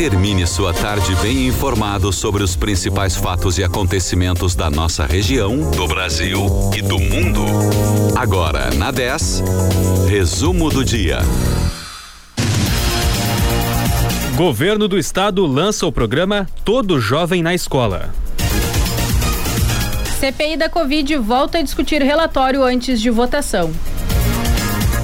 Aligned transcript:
Termine 0.00 0.46
sua 0.46 0.72
tarde 0.72 1.14
bem 1.16 1.46
informado 1.46 2.10
sobre 2.10 2.42
os 2.42 2.56
principais 2.56 3.14
fatos 3.16 3.58
e 3.58 3.62
acontecimentos 3.62 4.54
da 4.54 4.70
nossa 4.70 5.04
região, 5.04 5.70
do 5.72 5.86
Brasil 5.86 6.46
e 6.74 6.80
do 6.80 6.98
mundo. 6.98 7.44
Agora, 8.16 8.70
na 8.76 8.90
10, 8.90 9.42
resumo 10.08 10.70
do 10.70 10.82
dia. 10.82 11.18
Governo 14.36 14.88
do 14.88 14.98
Estado 14.98 15.44
lança 15.44 15.86
o 15.86 15.92
programa 15.92 16.48
Todo 16.64 16.98
Jovem 16.98 17.42
na 17.42 17.52
Escola. 17.52 18.08
CPI 20.18 20.56
da 20.56 20.70
Covid 20.70 21.14
volta 21.18 21.58
a 21.58 21.62
discutir 21.62 22.00
relatório 22.00 22.62
antes 22.62 23.02
de 23.02 23.10
votação. 23.10 23.70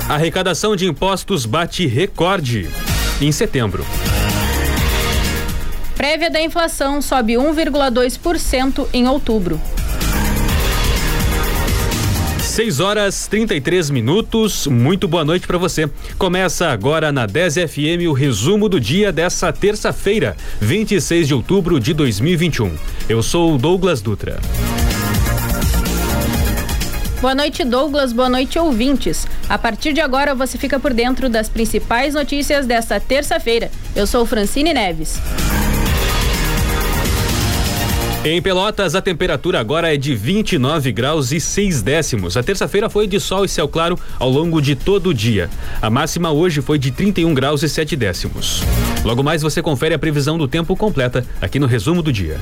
Arrecadação 0.08 0.74
de 0.74 0.86
impostos 0.86 1.44
bate 1.44 1.86
recorde 1.86 2.70
em 3.20 3.30
setembro. 3.30 3.84
Prévia 5.96 6.30
da 6.30 6.40
inflação 6.40 7.00
sobe 7.00 7.34
1,2% 7.34 8.86
em 8.92 9.08
outubro. 9.08 9.60
6 12.38 12.80
horas 12.80 13.26
33 13.26 13.90
minutos. 13.90 14.66
Muito 14.66 15.08
boa 15.08 15.24
noite 15.24 15.46
para 15.46 15.58
você. 15.58 15.90
Começa 16.18 16.68
agora 16.68 17.10
na 17.10 17.26
10 17.26 17.54
FM 17.54 18.08
o 18.08 18.12
resumo 18.12 18.68
do 18.68 18.78
dia 18.78 19.10
dessa 19.10 19.52
terça-feira, 19.52 20.36
26 20.60 21.28
de 21.28 21.34
outubro 21.34 21.80
de 21.80 21.92
2021. 21.94 22.74
Eu 23.08 23.22
sou 23.22 23.54
o 23.54 23.58
Douglas 23.58 24.00
Dutra. 24.00 24.38
Boa 27.20 27.34
noite, 27.34 27.64
Douglas. 27.64 28.12
Boa 28.12 28.28
noite, 28.28 28.58
ouvintes. 28.58 29.26
A 29.48 29.56
partir 29.56 29.92
de 29.92 30.00
agora 30.00 30.34
você 30.34 30.58
fica 30.58 30.78
por 30.78 30.92
dentro 30.92 31.28
das 31.28 31.48
principais 31.48 32.14
notícias 32.14 32.66
desta 32.66 33.00
terça-feira. 33.00 33.70
Eu 33.94 34.06
sou 34.06 34.26
Francine 34.26 34.74
Neves. 34.74 35.20
Em 38.28 38.42
Pelotas, 38.42 38.96
a 38.96 39.00
temperatura 39.00 39.60
agora 39.60 39.94
é 39.94 39.96
de 39.96 40.12
29 40.12 40.90
graus 40.90 41.30
e 41.30 41.38
6 41.38 41.80
décimos. 41.80 42.36
A 42.36 42.42
terça-feira 42.42 42.90
foi 42.90 43.06
de 43.06 43.20
sol 43.20 43.44
e 43.44 43.48
céu 43.48 43.68
claro 43.68 43.96
ao 44.18 44.28
longo 44.28 44.60
de 44.60 44.74
todo 44.74 45.10
o 45.10 45.14
dia. 45.14 45.48
A 45.80 45.88
máxima 45.88 46.32
hoje 46.32 46.60
foi 46.60 46.76
de 46.76 46.90
31 46.90 47.32
graus 47.32 47.62
e 47.62 47.68
7 47.68 47.94
décimos. 47.94 48.64
Logo 49.04 49.22
mais 49.22 49.42
você 49.42 49.62
confere 49.62 49.94
a 49.94 49.98
previsão 49.98 50.36
do 50.36 50.48
tempo 50.48 50.74
completa 50.74 51.24
aqui 51.40 51.60
no 51.60 51.68
resumo 51.68 52.02
do 52.02 52.12
dia. 52.12 52.40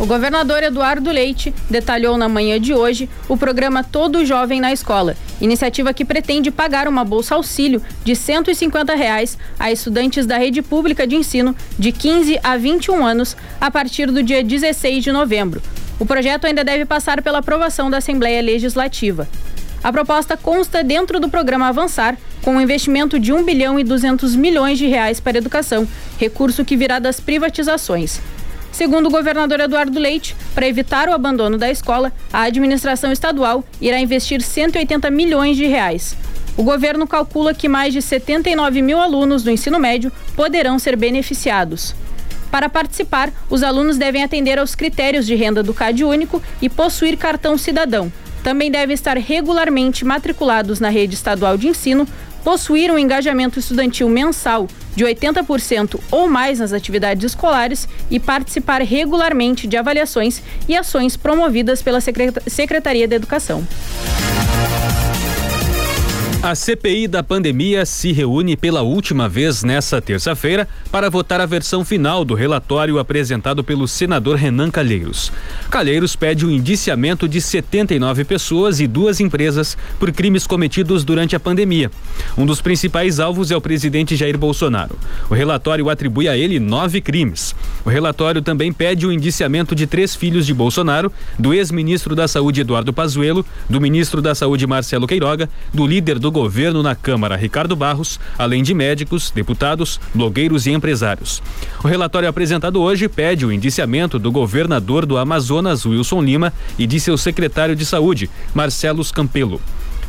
O 0.00 0.06
governador 0.06 0.62
Eduardo 0.62 1.10
Leite 1.10 1.54
detalhou 1.68 2.16
na 2.16 2.26
manhã 2.26 2.58
de 2.58 2.72
hoje 2.72 3.06
o 3.28 3.36
programa 3.36 3.84
Todo 3.84 4.24
Jovem 4.24 4.58
na 4.58 4.72
Escola, 4.72 5.14
iniciativa 5.42 5.92
que 5.92 6.06
pretende 6.06 6.50
pagar 6.50 6.88
uma 6.88 7.04
bolsa 7.04 7.34
auxílio 7.34 7.82
de 8.02 8.16
150 8.16 8.94
reais 8.94 9.36
a 9.58 9.70
estudantes 9.70 10.24
da 10.24 10.38
rede 10.38 10.62
pública 10.62 11.06
de 11.06 11.16
ensino 11.16 11.54
de 11.78 11.92
15 11.92 12.40
a 12.42 12.56
21 12.56 13.04
anos 13.04 13.36
a 13.60 13.70
partir 13.70 14.10
do 14.10 14.22
dia 14.22 14.42
16 14.42 15.04
de 15.04 15.12
novembro. 15.12 15.60
O 15.98 16.06
projeto 16.06 16.46
ainda 16.46 16.64
deve 16.64 16.86
passar 16.86 17.20
pela 17.20 17.40
aprovação 17.40 17.90
da 17.90 17.98
Assembleia 17.98 18.40
Legislativa. 18.40 19.28
A 19.84 19.92
proposta 19.92 20.34
consta 20.34 20.82
dentro 20.82 21.20
do 21.20 21.28
programa 21.28 21.68
Avançar, 21.68 22.16
com 22.40 22.52
um 22.56 22.60
investimento 22.60 23.18
de 23.18 23.34
1 23.34 23.44
bilhão 23.44 23.78
e 23.78 23.84
200 23.84 24.34
milhões 24.34 24.78
de 24.78 24.86
reais 24.86 25.20
para 25.20 25.36
a 25.36 25.40
educação, 25.42 25.86
recurso 26.18 26.64
que 26.64 26.74
virá 26.74 26.98
das 26.98 27.20
privatizações. 27.20 28.18
Segundo 28.72 29.06
o 29.06 29.10
governador 29.10 29.60
Eduardo 29.60 29.98
Leite, 29.98 30.36
para 30.54 30.66
evitar 30.66 31.08
o 31.08 31.12
abandono 31.12 31.58
da 31.58 31.70
escola, 31.70 32.12
a 32.32 32.42
administração 32.42 33.12
estadual 33.12 33.64
irá 33.80 33.98
investir 34.00 34.40
180 34.40 35.10
milhões 35.10 35.56
de 35.56 35.66
reais. 35.66 36.16
O 36.56 36.62
governo 36.62 37.06
calcula 37.06 37.54
que 37.54 37.68
mais 37.68 37.92
de 37.92 38.02
79 38.02 38.82
mil 38.82 39.00
alunos 39.00 39.42
do 39.42 39.50
ensino 39.50 39.78
médio 39.78 40.12
poderão 40.34 40.78
ser 40.78 40.96
beneficiados. 40.96 41.94
Para 42.50 42.68
participar, 42.68 43.32
os 43.48 43.62
alunos 43.62 43.96
devem 43.96 44.24
atender 44.24 44.58
aos 44.58 44.74
critérios 44.74 45.24
de 45.24 45.34
renda 45.34 45.62
do 45.62 45.72
CAD 45.72 46.04
único 46.04 46.42
e 46.60 46.68
possuir 46.68 47.16
cartão 47.16 47.56
cidadão. 47.56 48.12
Também 48.42 48.70
devem 48.70 48.94
estar 48.94 49.16
regularmente 49.16 50.04
matriculados 50.04 50.80
na 50.80 50.88
rede 50.88 51.14
estadual 51.14 51.56
de 51.56 51.68
ensino, 51.68 52.08
possuir 52.44 52.90
um 52.90 52.98
engajamento 52.98 53.58
estudantil 53.58 54.08
mensal 54.08 54.66
de 54.94 55.04
80% 55.04 56.00
ou 56.10 56.28
mais 56.28 56.58
nas 56.58 56.72
atividades 56.72 57.24
escolares 57.24 57.88
e 58.10 58.18
participar 58.18 58.82
regularmente 58.82 59.66
de 59.66 59.76
avaliações 59.76 60.42
e 60.68 60.76
ações 60.76 61.16
promovidas 61.16 61.82
pela 61.82 62.00
Secretaria 62.00 63.06
da 63.06 63.16
Educação. 63.16 63.66
A 66.42 66.54
CPI 66.54 67.06
da 67.06 67.22
pandemia 67.22 67.84
se 67.84 68.12
reúne 68.12 68.56
pela 68.56 68.80
última 68.80 69.28
vez 69.28 69.62
nesta 69.62 70.00
terça-feira 70.00 70.66
para 70.90 71.10
votar 71.10 71.38
a 71.38 71.44
versão 71.44 71.84
final 71.84 72.24
do 72.24 72.32
relatório 72.32 72.98
apresentado 72.98 73.62
pelo 73.62 73.86
senador 73.86 74.36
Renan 74.36 74.70
Calheiros. 74.70 75.30
Calheiros 75.70 76.16
pede 76.16 76.46
o 76.46 76.50
indiciamento 76.50 77.28
de 77.28 77.42
79 77.42 78.24
pessoas 78.24 78.80
e 78.80 78.86
duas 78.86 79.20
empresas 79.20 79.76
por 79.98 80.10
crimes 80.12 80.46
cometidos 80.46 81.04
durante 81.04 81.36
a 81.36 81.40
pandemia. 81.40 81.90
Um 82.38 82.46
dos 82.46 82.62
principais 82.62 83.20
alvos 83.20 83.50
é 83.50 83.56
o 83.56 83.60
presidente 83.60 84.16
Jair 84.16 84.38
Bolsonaro. 84.38 84.98
O 85.28 85.34
relatório 85.34 85.90
atribui 85.90 86.26
a 86.26 86.38
ele 86.38 86.58
nove 86.58 87.02
crimes. 87.02 87.54
O 87.84 87.90
relatório 87.90 88.40
também 88.40 88.72
pede 88.72 89.06
o 89.06 89.12
indiciamento 89.12 89.74
de 89.74 89.86
três 89.86 90.16
filhos 90.16 90.46
de 90.46 90.54
Bolsonaro, 90.54 91.12
do 91.38 91.52
ex-ministro 91.52 92.16
da 92.16 92.26
Saúde 92.26 92.62
Eduardo 92.62 92.94
Pazuello, 92.94 93.44
do 93.68 93.78
ministro 93.78 94.22
da 94.22 94.34
Saúde 94.34 94.66
Marcelo 94.66 95.06
Queiroga, 95.06 95.46
do 95.74 95.86
líder 95.86 96.18
do 96.18 96.29
do 96.30 96.32
governo 96.32 96.80
na 96.80 96.94
Câmara, 96.94 97.34
Ricardo 97.34 97.74
Barros, 97.74 98.20
além 98.38 98.62
de 98.62 98.72
médicos, 98.72 99.32
deputados, 99.32 100.00
blogueiros 100.14 100.64
e 100.64 100.70
empresários. 100.70 101.42
O 101.82 101.88
relatório 101.88 102.28
apresentado 102.28 102.80
hoje 102.80 103.08
pede 103.08 103.44
o 103.44 103.50
indiciamento 103.50 104.16
do 104.16 104.30
governador 104.30 105.04
do 105.04 105.18
Amazonas, 105.18 105.84
Wilson 105.84 106.22
Lima, 106.22 106.52
e 106.78 106.86
de 106.86 107.00
seu 107.00 107.18
secretário 107.18 107.74
de 107.74 107.84
Saúde, 107.84 108.30
Marcelo 108.54 109.04
Campelo. 109.12 109.60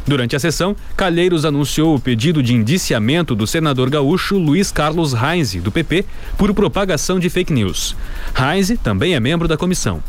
Durante 0.06 0.36
a 0.36 0.40
sessão, 0.40 0.76
Calheiros 0.96 1.44
anunciou 1.44 1.96
o 1.96 2.00
pedido 2.00 2.44
de 2.44 2.54
indiciamento 2.54 3.36
do 3.36 3.48
senador 3.48 3.90
gaúcho 3.90 4.38
Luiz 4.38 4.72
Carlos 4.72 5.14
Heinze, 5.14 5.60
do 5.60 5.72
PP, 5.72 6.06
por 6.38 6.54
propagação 6.54 7.20
de 7.20 7.30
fake 7.30 7.52
news. 7.52 7.96
Heinze 8.38 8.78
também 8.78 9.16
é 9.16 9.20
membro 9.20 9.48
da 9.48 9.58
comissão. 9.58 10.04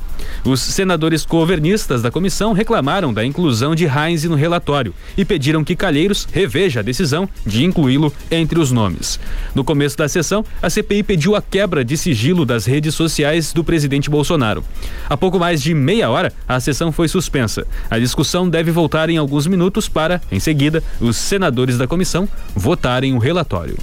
Os 0.45 0.61
senadores 0.61 1.25
governistas 1.25 2.03
da 2.03 2.11
comissão 2.11 2.53
reclamaram 2.53 3.13
da 3.13 3.25
inclusão 3.25 3.75
de 3.75 3.85
Heinz 3.85 4.25
no 4.25 4.35
relatório 4.35 4.95
e 5.17 5.25
pediram 5.25 5.63
que 5.63 5.77
Calheiros 5.77 6.27
reveja 6.33 6.81
a 6.81 6.83
decisão 6.83 7.29
de 7.47 7.65
incluí-lo 7.65 8.13
entre 8.31 8.59
os 8.59 8.73
nomes. 8.73 9.21
No 9.55 9.65
começo 9.65 9.97
da 9.97 10.09
sessão, 10.09 10.45
a 10.61 10.69
CPI 10.69 11.03
pediu 11.03 11.37
a 11.37 11.43
quebra 11.43 11.85
de 11.85 11.97
sigilo 11.97 12.45
das 12.45 12.67
redes 12.67 12.95
sociais 12.95 13.53
do 13.53 13.63
presidente 13.63 14.11
Bolsonaro. 14.11 14.65
Há 15.09 15.17
pouco 15.17 15.39
mais 15.39 15.63
de 15.63 15.75
meia 15.75 16.11
hora, 16.11 16.33
a 16.49 16.59
sessão 16.61 16.91
foi 16.91 17.09
suspensa. 17.09 17.67
A 17.91 17.99
discussão 17.99 18.49
deve 18.49 18.71
voltar 18.71 19.11
em 19.11 19.17
alguns 19.17 19.47
minutos 19.47 19.89
para, 19.89 20.21
em 20.31 20.41
seguida, 20.41 20.83
os 21.01 21.17
senadores 21.17 21.79
da 21.79 21.87
comissão 21.87 22.29
votarem 22.55 23.15
o 23.15 23.19
relatório. 23.19 23.77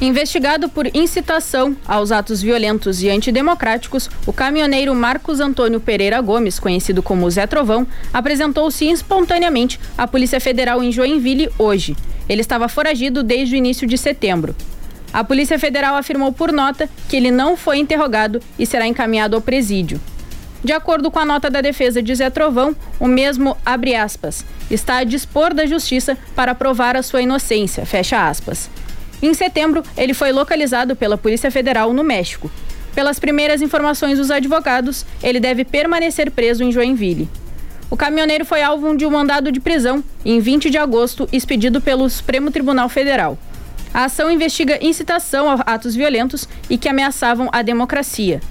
Investigado 0.00 0.68
por 0.68 0.86
incitação 0.94 1.76
aos 1.86 2.10
atos 2.10 2.42
violentos 2.42 3.02
e 3.02 3.08
antidemocráticos, 3.08 4.10
o 4.26 4.32
caminhoneiro 4.32 4.94
Marcos 4.94 5.40
Antônio 5.40 5.80
Pereira 5.80 6.20
Gomes, 6.20 6.58
conhecido 6.58 7.02
como 7.02 7.30
Zé 7.30 7.46
Trovão, 7.46 7.86
apresentou-se 8.12 8.84
espontaneamente 8.86 9.78
à 9.96 10.06
Polícia 10.06 10.40
Federal 10.40 10.82
em 10.82 10.90
Joinville 10.90 11.48
hoje. 11.58 11.96
Ele 12.28 12.40
estava 12.40 12.68
foragido 12.68 13.22
desde 13.22 13.54
o 13.54 13.56
início 13.56 13.86
de 13.86 13.96
setembro. 13.96 14.54
A 15.12 15.22
Polícia 15.22 15.58
Federal 15.58 15.94
afirmou 15.94 16.32
por 16.32 16.50
nota 16.50 16.88
que 17.08 17.16
ele 17.16 17.30
não 17.30 17.56
foi 17.56 17.78
interrogado 17.78 18.40
e 18.58 18.66
será 18.66 18.86
encaminhado 18.86 19.36
ao 19.36 19.42
presídio. 19.42 20.00
De 20.62 20.72
acordo 20.72 21.10
com 21.10 21.20
a 21.20 21.24
nota 21.24 21.48
da 21.48 21.60
defesa 21.60 22.02
de 22.02 22.14
Zé 22.14 22.30
Trovão, 22.30 22.74
o 22.98 23.06
mesmo, 23.06 23.56
abre 23.64 23.94
aspas, 23.94 24.44
está 24.70 24.96
a 24.96 25.04
dispor 25.04 25.54
da 25.54 25.66
justiça 25.66 26.18
para 26.34 26.54
provar 26.54 26.96
a 26.96 27.02
sua 27.02 27.22
inocência, 27.22 27.86
fecha 27.86 28.28
aspas. 28.28 28.68
Em 29.24 29.32
setembro, 29.32 29.82
ele 29.96 30.12
foi 30.12 30.32
localizado 30.32 30.94
pela 30.94 31.16
Polícia 31.16 31.50
Federal 31.50 31.94
no 31.94 32.04
México. 32.04 32.50
Pelas 32.94 33.18
primeiras 33.18 33.62
informações 33.62 34.18
dos 34.18 34.30
advogados, 34.30 35.06
ele 35.22 35.40
deve 35.40 35.64
permanecer 35.64 36.30
preso 36.30 36.62
em 36.62 36.70
Joinville. 36.70 37.26
O 37.90 37.96
caminhoneiro 37.96 38.44
foi 38.44 38.62
alvo 38.62 38.94
de 38.94 39.06
um 39.06 39.10
mandado 39.10 39.50
de 39.50 39.60
prisão 39.60 40.04
em 40.26 40.40
20 40.40 40.68
de 40.68 40.76
agosto, 40.76 41.26
expedido 41.32 41.80
pelo 41.80 42.08
Supremo 42.10 42.50
Tribunal 42.50 42.86
Federal. 42.90 43.38
A 43.94 44.04
ação 44.04 44.30
investiga 44.30 44.78
incitação 44.84 45.48
a 45.48 45.54
atos 45.54 45.94
violentos 45.94 46.46
e 46.68 46.76
que 46.76 46.90
ameaçavam 46.90 47.48
a 47.50 47.62
democracia. 47.62 48.42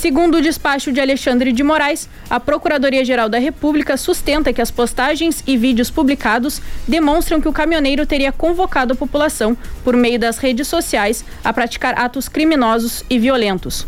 Segundo 0.00 0.38
o 0.38 0.40
despacho 0.40 0.90
de 0.90 0.98
Alexandre 0.98 1.52
de 1.52 1.62
Moraes, 1.62 2.08
a 2.30 2.40
Procuradoria-Geral 2.40 3.28
da 3.28 3.38
República 3.38 3.98
sustenta 3.98 4.50
que 4.50 4.62
as 4.62 4.70
postagens 4.70 5.44
e 5.46 5.58
vídeos 5.58 5.90
publicados 5.90 6.62
demonstram 6.88 7.38
que 7.38 7.46
o 7.46 7.52
caminhoneiro 7.52 8.06
teria 8.06 8.32
convocado 8.32 8.94
a 8.94 8.96
população, 8.96 9.54
por 9.84 9.94
meio 9.94 10.18
das 10.18 10.38
redes 10.38 10.68
sociais, 10.68 11.22
a 11.44 11.52
praticar 11.52 12.00
atos 12.00 12.30
criminosos 12.30 13.04
e 13.10 13.18
violentos. 13.18 13.86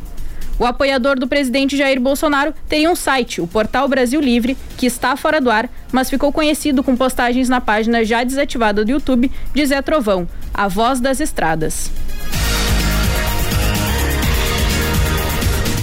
O 0.59 0.67
apoiador 0.67 1.19
do 1.19 1.27
presidente 1.27 1.79
Jair 1.79 1.99
Bolsonaro 1.99 2.53
teria 2.69 2.91
um 2.91 2.95
site, 2.95 3.41
o 3.41 3.47
Portal 3.47 3.89
Brasil 3.89 4.21
Livre, 4.21 4.55
que 4.77 4.85
está 4.85 5.17
fora 5.17 5.41
do 5.41 5.51
ar, 5.51 5.67
mas 5.91 6.11
ficou 6.11 6.31
conhecido 6.31 6.83
com 6.83 6.95
postagens 6.95 7.49
na 7.49 7.59
página 7.59 8.05
já 8.05 8.23
desativada 8.23 8.85
do 8.85 8.91
YouTube 8.91 9.33
de 9.55 9.65
Zé 9.65 9.81
Trovão, 9.81 10.29
a 10.53 10.69
voz 10.69 11.01
das 11.01 11.21
estradas. 11.21 11.91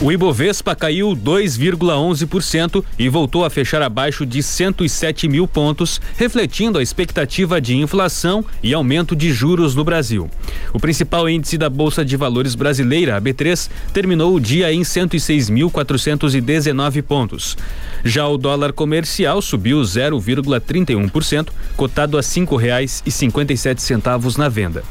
O 0.02 0.14
Ibovespa 0.14 0.74
caiu 0.78 1.10
2,11% 1.10 2.86
e 2.98 3.10
voltou 3.10 3.44
a 3.44 3.50
fechar 3.50 3.82
abaixo 3.82 4.26
de 4.26 4.42
107 4.42 5.28
mil 5.28 5.46
pontos, 5.46 6.00
refletindo 6.16 6.80
a 6.80 6.82
expectativa 6.82 7.60
de 7.60 7.76
inflação 7.76 8.46
e 8.64 8.74
aumento 8.74 9.14
de 9.14 9.34
juros 9.34 9.76
no 9.76 9.84
Brasil. 9.84 10.32
O 10.72 10.80
principal 10.80 11.28
índice 11.28 11.58
da 11.58 11.70
Bolsa 11.70 12.06
de 12.06 12.16
Valores 12.16 12.56
brasileira, 12.56 13.18
a 13.18 13.22
B3, 13.22 13.70
terminou 13.92 14.34
o 14.34 14.40
dia 14.40 14.72
em 14.72 14.84
106.419 14.84 17.02
pontos. 17.02 17.58
Já 18.02 18.26
o 18.26 18.38
dólar 18.38 18.72
comercial 18.72 19.42
subiu 19.42 19.82
0,31%, 19.82 21.50
cotado 21.76 22.18
a 22.18 22.24
sete 22.24 23.82
centavos 23.82 24.38
na 24.38 24.48
venda. 24.48 24.82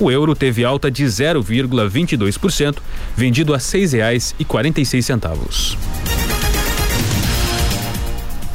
O 0.00 0.10
euro 0.10 0.34
teve 0.34 0.64
alta 0.64 0.90
de 0.90 1.04
0,22%, 1.04 2.78
vendido 3.16 3.54
a 3.54 3.60
seis 3.60 3.92
reais 3.92 4.34
e 4.56 4.58
quarenta 4.58 4.80
e 4.80 4.86
seis 4.86 5.04
centavos. 5.04 5.76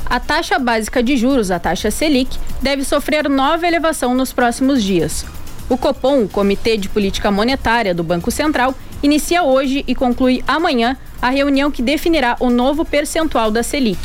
A 0.10 0.20
taxa 0.20 0.58
básica 0.58 1.04
de 1.04 1.16
juros, 1.16 1.52
a 1.52 1.60
taxa 1.60 1.92
Selic, 1.92 2.40
deve 2.60 2.84
sofrer 2.84 3.30
nova 3.30 3.68
elevação 3.68 4.16
nos 4.16 4.34
próximos 4.34 4.82
dias. 4.82 5.24
O 5.70 5.78
Copom, 5.78 6.24
o 6.24 6.28
Comitê 6.28 6.76
de 6.76 6.90
Política 6.90 7.30
Monetária 7.30 7.94
do 7.94 8.04
Banco 8.04 8.32
Central, 8.32 8.74
inicia 9.04 9.44
hoje 9.44 9.84
e 9.88 9.94
conclui 9.94 10.44
amanhã 10.48 10.98
a 11.22 11.30
reunião 11.30 11.70
que 11.70 11.84
definirá 11.84 12.36
o 12.40 12.50
novo 12.50 12.84
percentual 12.84 13.52
da 13.52 13.62
Selic. 13.62 14.02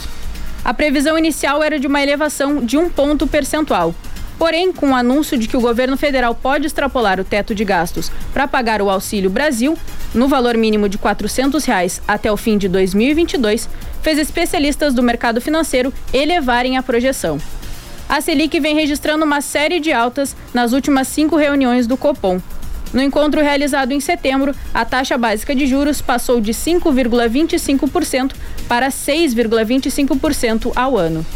A 0.63 0.75
previsão 0.75 1.17
inicial 1.17 1.63
era 1.63 1.81
de 1.81 1.87
uma 1.87 2.03
elevação 2.03 2.63
de 2.63 2.77
um 2.77 2.91
ponto 2.91 3.27
percentual. 3.27 3.95
Porém, 4.39 4.71
com 4.71 4.91
o 4.91 4.95
anúncio 4.95 5.39
de 5.39 5.49
que 5.49 5.57
o 5.57 5.63
governo 5.63 5.97
federal 5.97 6.35
pode 6.35 6.67
extrapolar 6.67 7.19
o 7.19 7.25
teto 7.25 7.55
de 7.55 7.65
gastos 7.65 8.13
para 8.35 8.47
pagar 8.47 8.83
o 8.83 8.91
Auxílio 8.91 9.31
Brasil, 9.31 9.79
no 10.15 10.29
valor 10.29 10.57
mínimo 10.57 10.89
de 10.89 10.99
400 10.99 11.65
reais 11.65 12.01
até 12.07 12.31
o 12.31 12.37
fim 12.37 12.59
de 12.59 12.69
2022, 12.69 13.69
fez 14.03 14.19
especialistas 14.19 14.95
do 14.95 15.03
mercado 15.03 15.41
financeiro 15.41 15.93
elevarem 16.13 16.77
a 16.77 16.83
projeção. 16.83 17.39
A 18.09 18.21
Selic 18.21 18.61
vem 18.61 18.75
registrando 18.75 19.25
uma 19.25 19.41
série 19.41 19.81
de 19.81 19.93
altas 19.93 20.37
nas 20.55 20.73
últimas 20.73 21.09
cinco 21.09 21.37
reuniões 21.37 21.87
do 21.87 21.97
Copom. 21.97 22.41
No 22.93 23.03
encontro 23.03 23.43
realizado 23.43 23.93
em 23.93 24.01
setembro, 24.01 24.55
a 24.73 24.85
taxa 24.85 25.19
básica 25.19 25.55
de 25.55 25.67
juros 25.67 26.01
passou 26.01 26.41
de 26.41 26.53
5,25% 26.53 28.33
para 28.69 28.89
6,25% 28.89 30.73
ao 30.75 30.97
ano. 30.97 31.27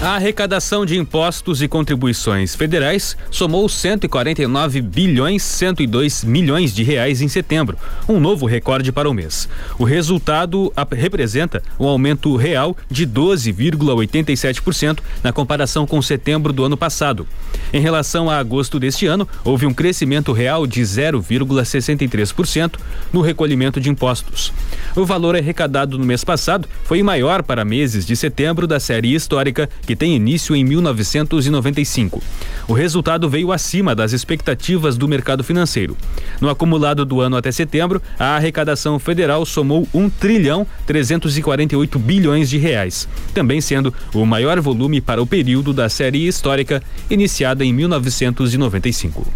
A 0.00 0.10
arrecadação 0.10 0.86
de 0.86 0.96
impostos 0.96 1.60
e 1.60 1.66
contribuições 1.66 2.54
federais 2.54 3.16
somou 3.32 3.68
149 3.68 4.80
bilhões 4.80 5.42
102 5.42 6.22
milhões 6.22 6.72
de 6.72 6.84
reais 6.84 7.20
em 7.20 7.26
setembro, 7.26 7.76
um 8.08 8.20
novo 8.20 8.46
recorde 8.46 8.92
para 8.92 9.10
o 9.10 9.12
mês. 9.12 9.48
O 9.76 9.82
resultado 9.82 10.72
representa 10.92 11.60
um 11.80 11.88
aumento 11.88 12.36
real 12.36 12.76
de 12.88 13.04
12,87% 13.08 15.00
na 15.20 15.32
comparação 15.32 15.84
com 15.84 16.00
setembro 16.00 16.52
do 16.52 16.64
ano 16.64 16.76
passado. 16.76 17.26
Em 17.72 17.80
relação 17.80 18.30
a 18.30 18.38
agosto 18.38 18.78
deste 18.78 19.04
ano, 19.06 19.28
houve 19.44 19.66
um 19.66 19.74
crescimento 19.74 20.32
real 20.32 20.64
de 20.64 20.80
0,63% 20.80 22.76
no 23.12 23.20
recolhimento 23.20 23.80
de 23.80 23.90
impostos. 23.90 24.52
O 24.94 25.04
valor 25.04 25.34
arrecadado 25.34 25.98
no 25.98 26.04
mês 26.04 26.22
passado 26.22 26.68
foi 26.84 27.02
maior 27.02 27.42
para 27.42 27.64
meses 27.64 28.06
de 28.06 28.14
setembro 28.14 28.64
da 28.64 28.78
série 28.78 29.12
histórica 29.12 29.68
que 29.88 29.96
tem 29.96 30.14
início 30.14 30.54
em 30.54 30.62
1995. 30.62 32.22
O 32.68 32.74
resultado 32.74 33.26
veio 33.26 33.50
acima 33.50 33.94
das 33.94 34.12
expectativas 34.12 34.98
do 34.98 35.08
mercado 35.08 35.42
financeiro. 35.42 35.96
No 36.42 36.50
acumulado 36.50 37.06
do 37.06 37.22
ano 37.22 37.38
até 37.38 37.50
setembro, 37.50 38.02
a 38.18 38.36
arrecadação 38.36 38.98
federal 38.98 39.46
somou 39.46 39.88
1 39.94 40.10
trilhão 40.10 40.66
348 40.84 41.98
bilhões 41.98 42.50
de 42.50 42.58
reais, 42.58 43.08
também 43.32 43.62
sendo 43.62 43.94
o 44.12 44.26
maior 44.26 44.60
volume 44.60 45.00
para 45.00 45.22
o 45.22 45.26
período 45.26 45.72
da 45.72 45.88
série 45.88 46.26
histórica 46.28 46.82
iniciada 47.08 47.64
em 47.64 47.72
1995. 47.72 49.26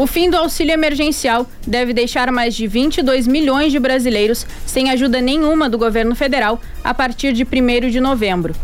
O 0.00 0.06
fim 0.06 0.30
do 0.30 0.38
auxílio 0.38 0.72
emergencial 0.72 1.46
deve 1.66 1.92
deixar 1.92 2.32
mais 2.32 2.54
de 2.54 2.66
22 2.66 3.26
milhões 3.26 3.70
de 3.70 3.78
brasileiros 3.78 4.46
sem 4.64 4.88
ajuda 4.88 5.20
nenhuma 5.20 5.68
do 5.68 5.76
governo 5.76 6.14
federal 6.14 6.58
a 6.82 6.94
partir 6.94 7.34
de 7.34 7.44
1 7.44 7.90
de 7.90 8.00
novembro. 8.00 8.56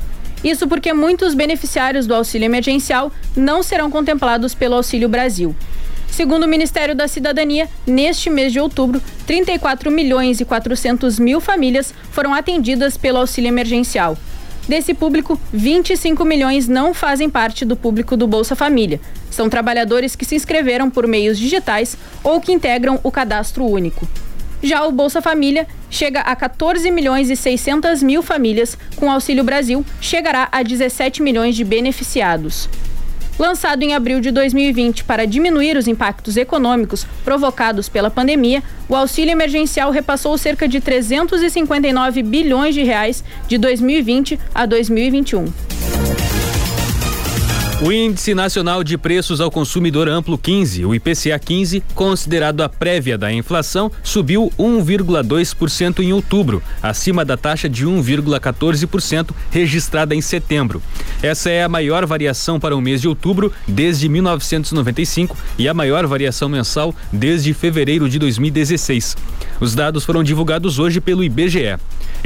Isso 0.43 0.67
porque 0.67 0.95
muitos 0.95 1.35
beneficiários 1.35 2.07
do 2.07 2.15
auxílio 2.15 2.47
emergencial 2.47 3.13
não 3.37 3.63
serão 3.63 3.91
contemplados 3.91 4.55
pelo 4.55 4.77
Auxílio 4.77 5.11
Brasil. 5.11 5.55
Segundo 6.11 6.45
o 6.45 6.49
Ministério 6.49 6.95
da 6.95 7.07
Cidadania, 7.07 7.69
neste 7.87 8.31
mês 8.31 8.51
de 8.51 8.59
outubro, 8.59 9.03
34 9.27 9.91
milhões 9.91 10.41
e 10.41 10.45
400 10.47 11.19
mil 11.19 11.39
famílias 11.39 11.93
foram 12.13 12.33
atendidas 12.33 12.97
pelo 12.97 13.19
auxílio 13.19 13.49
emergencial. 13.49 14.17
Desse 14.69 14.93
público, 14.95 15.41
25 15.53 16.25
milhões 16.25 16.67
não 16.67 16.93
fazem 16.93 17.31
parte 17.31 17.65
do 17.65 17.77
público 17.77 18.17
do 18.17 18.27
Bolsa 18.27 18.57
Família. 18.57 19.01
São 19.31 19.49
trabalhadores 19.49 20.17
que 20.17 20.25
se 20.25 20.35
inscreveram 20.35 20.91
por 20.91 21.07
meios 21.07 21.39
digitais 21.39 21.97
ou 22.25 22.41
que 22.41 22.53
integram 22.53 22.99
o 23.05 23.11
cadastro 23.11 23.65
único. 23.65 24.09
Já 24.63 24.85
o 24.85 24.91
Bolsa 24.91 25.23
Família 25.23 25.69
chega 25.89 26.21
a 26.21 26.35
14 26.35 26.91
milhões 26.91 27.31
e 27.31 27.37
600 27.37 28.03
mil 28.03 28.23
famílias, 28.23 28.77
com 28.97 29.11
Auxílio 29.11 29.45
Brasil 29.45 29.85
chegará 30.01 30.49
a 30.51 30.63
17 30.63 31.23
milhões 31.23 31.55
de 31.55 31.63
beneficiados. 31.63 32.69
Lançado 33.39 33.83
em 33.83 33.95
abril 33.95 34.19
de 34.19 34.31
2020 34.31 35.05
para 35.05 35.27
diminuir 35.27 35.77
os 35.77 35.87
impactos 35.87 36.39
econômicos 36.39 37.07
provocados 37.23 37.87
pela 37.87 38.11
pandemia, 38.11 38.63
o 38.89 38.97
auxílio 38.97 39.33
emergencial 39.33 39.91
repassou 39.91 40.39
cerca 40.39 40.67
de 40.67 40.81
359 40.81 42.23
bilhões 42.23 42.75
de 42.75 42.83
reais 42.83 43.23
de 43.47 43.59
2020 43.59 44.41
a 44.55 44.65
2021. 44.65 45.66
O 47.83 47.93
Índice 47.93 48.35
Nacional 48.35 48.83
de 48.83 48.97
Preços 48.97 49.39
ao 49.39 49.51
Consumidor 49.51 50.09
Amplo 50.09 50.39
15, 50.39 50.87
o 50.87 50.95
IPCA 50.95 51.39
15, 51.39 51.83
considerado 51.95 52.63
a 52.63 52.71
prévia 52.71 53.19
da 53.19 53.31
inflação, 53.31 53.93
subiu 54.03 54.51
1,2% 54.59 55.99
em 55.99 56.11
outubro, 56.11 56.63
acima 56.83 57.23
da 57.23 57.37
taxa 57.37 57.69
de 57.69 57.87
1,14% 57.87 59.31
registrada 59.51 60.15
em 60.15 60.23
setembro. 60.23 60.83
Essa 61.23 61.51
é 61.51 61.65
a 61.65 61.69
maior 61.69 62.07
variação 62.07 62.59
para 62.59 62.75
o 62.75 62.81
mês 62.81 63.03
de 63.03 63.09
outubro 63.09 63.53
desde 63.69 64.09
1995 64.09 65.37
e 65.59 65.69
a 65.69 65.75
maior 65.75 66.07
variação 66.07 66.49
mensal 66.49 66.95
desde 67.13 67.53
fevereiro 67.53 68.09
de 68.09 68.19
2016. 68.19 69.19
Os 69.61 69.75
dados 69.75 70.03
foram 70.03 70.25
divulgados 70.25 70.79
hoje 70.79 70.99
pelo 70.99 71.23
IBGE. 71.23 71.77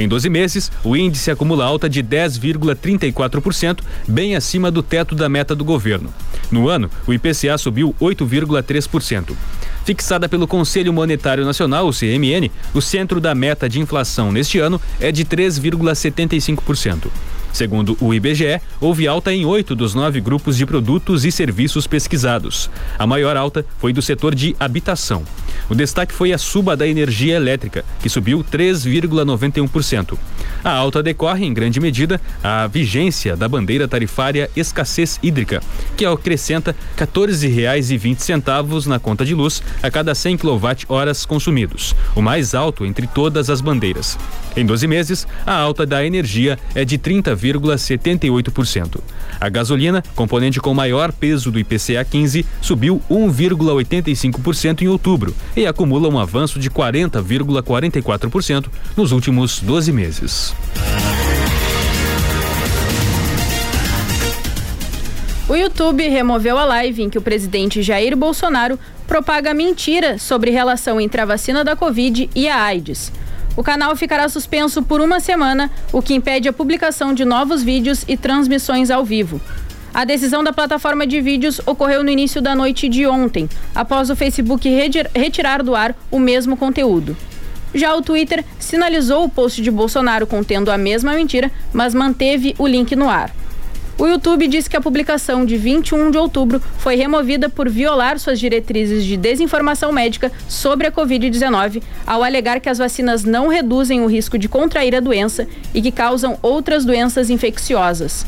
Em 0.00 0.09
12 0.09 0.30
meses, 0.30 0.73
o 0.83 0.97
índice 0.97 1.30
acumula 1.30 1.66
alta 1.66 1.87
de 1.87 2.02
10,34%, 2.02 3.80
bem 4.09 4.35
acima 4.35 4.71
do 4.71 4.83
teto 4.83 5.14
da 5.14 5.28
meta 5.28 5.54
do 5.54 5.62
governo. 5.62 6.11
No 6.50 6.71
ano, 6.71 6.90
o 7.07 7.12
IPCA 7.12 7.59
subiu 7.59 7.95
8,3%. 8.00 9.37
Fixada 9.85 10.26
pelo 10.26 10.49
Conselho 10.49 10.90
Monetário 10.90 11.45
Nacional, 11.45 11.87
o 11.87 11.92
CMN, 11.92 12.50
o 12.73 12.80
centro 12.80 13.21
da 13.21 13.35
meta 13.35 13.69
de 13.69 13.78
inflação 13.78 14.33
neste 14.33 14.59
ano 14.59 14.80
é 14.99 15.12
de 15.12 15.23
3,75%. 15.23 17.09
Segundo 17.52 17.97
o 18.00 18.14
IBGE, 18.14 18.61
houve 18.80 19.07
alta 19.07 19.33
em 19.33 19.45
oito 19.45 19.75
dos 19.75 19.95
nove 19.95 20.21
grupos 20.21 20.57
de 20.57 20.64
produtos 20.64 21.25
e 21.25 21.33
serviços 21.33 21.87
pesquisados. 21.87 22.71
A 22.99 23.07
maior 23.07 23.37
alta 23.37 23.64
foi 23.78 23.92
do 23.92 24.02
setor 24.02 24.35
de 24.35 24.54
habitação. 24.59 25.25
O 25.69 25.75
destaque 25.75 26.12
foi 26.12 26.33
a 26.33 26.38
suba 26.38 26.76
da 26.76 26.87
energia 26.87 27.37
elétrica, 27.37 27.85
que 28.00 28.09
subiu 28.09 28.45
3,91%. 28.45 30.19
A 30.62 30.71
alta 30.71 31.02
decorre, 31.02 31.47
em 31.47 31.54
grande 31.54 31.80
medida, 31.80 32.21
à 32.42 32.66
vigência 32.66 33.37
da 33.37 33.49
bandeira 33.49 33.88
tarifária 33.88 34.50
escassez 34.54 35.19
hídrica, 35.23 35.62
que 35.97 36.04
acrescenta 36.04 36.75
R$ 36.97 37.07
14,20 37.07 38.87
na 38.87 38.99
conta 38.99 39.25
de 39.25 39.35
luz 39.35 39.62
a 39.83 39.90
cada 39.90 40.14
100 40.14 40.38
kWh 40.38 41.26
consumidos, 41.26 41.95
o 42.14 42.21
mais 42.21 42.54
alto 42.54 42.85
entre 42.85 43.07
todas 43.07 43.49
as 43.49 43.61
bandeiras. 43.61 44.19
Em 44.57 44.66
12 44.66 44.87
meses, 44.87 45.26
a 45.47 45.54
alta 45.54 45.87
da 45.87 46.04
energia 46.04 46.59
é 46.75 46.85
de 46.85 46.99
30,78%. 47.40 49.00
A 49.40 49.49
gasolina, 49.49 50.02
componente 50.14 50.61
com 50.61 50.75
maior 50.75 51.12
peso 51.12 51.50
do 51.50 51.59
IPCA 51.59 52.04
15, 52.04 52.44
subiu 52.61 53.00
1,85% 53.11 54.82
em 54.82 54.88
outubro 54.88 55.35
e 55.56 55.66
acumula 55.66 56.09
um 56.09 56.18
avanço 56.18 56.59
de 56.59 56.70
40,44% 56.70 58.66
nos 58.97 59.12
últimos 59.12 59.61
12 59.61 59.92
meses. 59.92 60.54
O 65.50 65.56
YouTube 65.56 66.09
removeu 66.09 66.56
a 66.56 66.64
live 66.64 67.02
em 67.02 67.11
que 67.11 67.18
o 67.18 67.20
presidente 67.20 67.82
Jair 67.82 68.16
Bolsonaro 68.16 68.78
propaga 69.04 69.52
mentira 69.52 70.16
sobre 70.16 70.52
relação 70.52 71.00
entre 71.00 71.20
a 71.20 71.25
vacina 71.25 71.64
da 71.64 71.75
Covid 71.75 72.30
e 72.37 72.49
a 72.49 72.62
AIDS. 72.62 73.11
O 73.61 73.62
canal 73.62 73.95
ficará 73.95 74.26
suspenso 74.26 74.83
por 74.83 75.02
uma 75.02 75.21
semana, 75.21 75.71
o 75.93 76.00
que 76.00 76.14
impede 76.14 76.49
a 76.49 76.52
publicação 76.52 77.12
de 77.12 77.26
novos 77.26 77.62
vídeos 77.62 78.07
e 78.09 78.17
transmissões 78.17 78.90
ao 78.90 79.05
vivo. 79.05 79.38
A 79.93 80.02
decisão 80.02 80.43
da 80.43 80.50
plataforma 80.50 81.07
de 81.07 81.21
vídeos 81.21 81.61
ocorreu 81.67 82.02
no 82.02 82.09
início 82.09 82.40
da 82.40 82.55
noite 82.55 82.88
de 82.88 83.07
ontem, 83.07 83.50
após 83.75 84.09
o 84.09 84.17
Facebook 84.17 84.67
retirar 85.14 85.62
do 85.62 85.75
ar 85.75 85.95
o 86.11 86.19
mesmo 86.19 86.57
conteúdo. 86.57 87.14
Já 87.75 87.95
o 87.95 88.00
Twitter 88.00 88.43
sinalizou 88.59 89.25
o 89.25 89.29
post 89.29 89.61
de 89.61 89.71
Bolsonaro 89.71 90.26
contendo 90.26 90.71
a 90.71 90.79
mesma 90.79 91.12
mentira, 91.12 91.52
mas 91.71 91.93
manteve 91.93 92.55
o 92.57 92.67
link 92.67 92.97
no 92.97 93.11
ar. 93.11 93.31
O 94.00 94.07
YouTube 94.07 94.49
disse 94.49 94.71
que 94.71 94.78
a 94.78 94.80
publicação 94.80 95.45
de 95.45 95.59
21 95.59 96.11
de 96.11 96.16
outubro 96.16 96.59
foi 96.78 96.97
removida 96.97 97.50
por 97.50 97.69
violar 97.69 98.19
suas 98.19 98.40
diretrizes 98.40 99.04
de 99.04 99.14
desinformação 99.14 99.92
médica 99.92 100.33
sobre 100.49 100.87
a 100.87 100.90
Covid-19, 100.90 101.83
ao 102.07 102.25
alegar 102.25 102.61
que 102.61 102.71
as 102.71 102.78
vacinas 102.78 103.25
não 103.25 103.49
reduzem 103.49 104.00
o 104.00 104.07
risco 104.07 104.38
de 104.38 104.49
contrair 104.49 104.97
a 104.97 105.00
doença 105.00 105.47
e 105.75 105.83
que 105.83 105.92
causam 105.92 106.38
outras 106.40 106.87
doenças 106.87 107.28
infecciosas. 107.28 108.25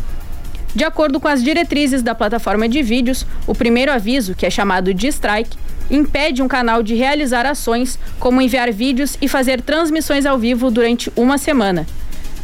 De 0.75 0.85
acordo 0.85 1.19
com 1.19 1.27
as 1.27 1.43
diretrizes 1.43 2.03
da 2.03 2.15
plataforma 2.15 2.69
de 2.69 2.83
vídeos, 2.83 3.25
o 3.47 3.55
primeiro 3.55 3.91
aviso, 3.91 4.35
que 4.35 4.45
é 4.45 4.51
chamado 4.51 4.93
de 4.93 5.07
strike, 5.07 5.57
impede 5.91 6.43
um 6.43 6.49
canal 6.49 6.83
de 6.83 6.95
realizar 6.95 7.47
ações 7.47 7.99
como 8.21 8.43
enviar 8.43 8.71
vídeos 8.71 9.17
e 9.23 9.27
fazer 9.27 9.63
transmissões 9.63 10.27
ao 10.27 10.37
vivo 10.39 10.71
durante 10.71 11.11
uma 11.17 11.39
semana. 11.39 11.87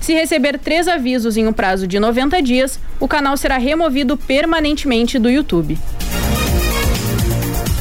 Se 0.01 0.15
receber 0.15 0.59
três 0.59 0.89
avisos 0.89 1.37
em 1.37 1.47
um 1.47 1.53
prazo 1.53 1.87
de 1.87 1.99
90 1.99 2.41
dias, 2.43 2.81
o 2.99 3.07
canal 3.07 3.37
será 3.37 3.59
removido 3.59 4.17
permanentemente 4.17 5.19
do 5.19 5.29
YouTube. 5.29 5.79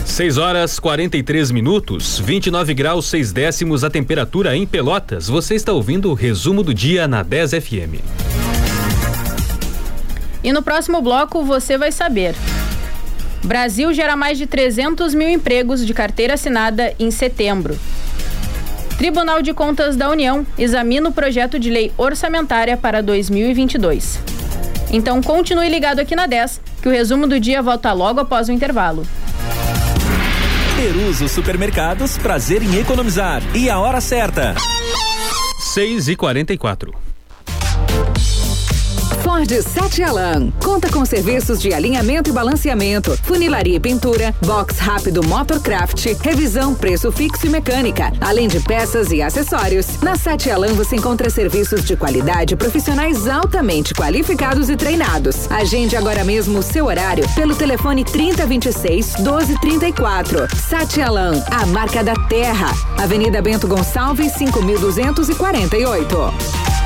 6 0.06 0.38
horas 0.40 0.80
43 0.80 1.52
minutos, 1.52 2.20
29 2.20 2.74
graus 2.74 3.06
6 3.06 3.32
décimos 3.32 3.84
a 3.84 3.90
temperatura 3.90 4.56
em 4.56 4.66
Pelotas. 4.66 5.28
Você 5.28 5.54
está 5.54 5.72
ouvindo 5.72 6.10
o 6.10 6.16
resumo 6.16 6.64
do 6.64 6.74
dia 6.74 7.08
na 7.08 7.22
10 7.22 7.52
FM. 7.52 8.02
E 10.44 10.52
no 10.52 10.64
próximo 10.64 11.02
bloco 11.02 11.44
você 11.44 11.78
vai 11.78 11.92
saber. 11.92 12.34
Brasil 13.44 13.94
gera 13.94 14.16
mais 14.16 14.38
de 14.38 14.48
300 14.48 15.14
mil 15.14 15.30
empregos 15.30 15.86
de 15.86 15.94
carteira 15.94 16.34
assinada 16.34 16.94
em 16.98 17.12
setembro. 17.12 17.78
Tribunal 18.98 19.44
de 19.44 19.54
Contas 19.54 19.96
da 19.96 20.10
União 20.10 20.46
examina 20.58 21.08
o 21.08 21.12
projeto 21.12 21.60
de 21.60 21.70
lei 21.70 21.92
orçamentária 21.98 22.76
para 22.76 23.04
2022. 23.04 24.20
Então 24.92 25.22
continue 25.22 25.70
ligado 25.70 26.00
aqui 26.00 26.16
na 26.16 26.26
10, 26.26 26.60
que 26.82 26.90
o 26.90 26.92
resumo 26.92 27.28
do 27.28 27.40
dia 27.40 27.62
volta 27.62 27.94
logo 27.94 28.20
após 28.20 28.50
o 28.50 28.52
intervalo. 28.52 29.06
Peruso 30.76 31.30
Supermercados, 31.30 32.18
prazer 32.18 32.64
em 32.64 32.80
economizar. 32.80 33.42
E 33.56 33.70
a 33.70 33.80
hora 33.80 34.02
certa. 34.02 34.56
6 35.60 36.08
e 36.08 36.16
44 36.16 37.07
Ford 39.28 39.52
Sete 39.62 40.02
Alan. 40.02 40.52
Conta 40.64 40.90
com 40.90 41.04
serviços 41.04 41.60
de 41.60 41.74
alinhamento 41.74 42.30
e 42.30 42.34
balanceamento, 42.34 43.12
funilaria 43.24 43.76
e 43.76 43.80
pintura, 43.80 44.34
box 44.40 44.80
rápido 44.80 45.22
Motorcraft, 45.22 46.06
revisão, 46.24 46.74
preço 46.74 47.12
fixo 47.12 47.46
e 47.46 47.50
mecânica, 47.50 48.14
além 48.22 48.48
de 48.48 48.62
peças 48.62 49.12
e 49.12 49.22
acessórios. 49.22 50.00
Na 50.02 50.16
Sete 50.16 50.50
Alan 50.50 50.74
você 50.76 50.96
encontra 50.96 51.30
serviços 51.30 51.84
de 51.84 51.98
qualidade 51.98 52.56
profissionais 52.56 53.28
altamente 53.28 53.94
qualificados 53.94 54.70
e 54.70 54.78
treinados. 54.78 55.52
Agende 55.52 55.98
agora 55.98 56.24
mesmo 56.24 56.60
o 56.60 56.64
seu 56.64 56.86
horário 56.86 57.28
pelo 57.36 57.54
telefone 57.54 58.06
3026 58.06 59.18
1234. 59.18 60.48
Sete 60.56 61.02
Alan, 61.02 61.44
a 61.52 61.66
marca 61.66 62.02
da 62.02 62.16
terra. 62.30 62.74
Avenida 62.98 63.42
Bento 63.42 63.68
Gonçalves, 63.68 64.32
5248. 64.32 66.77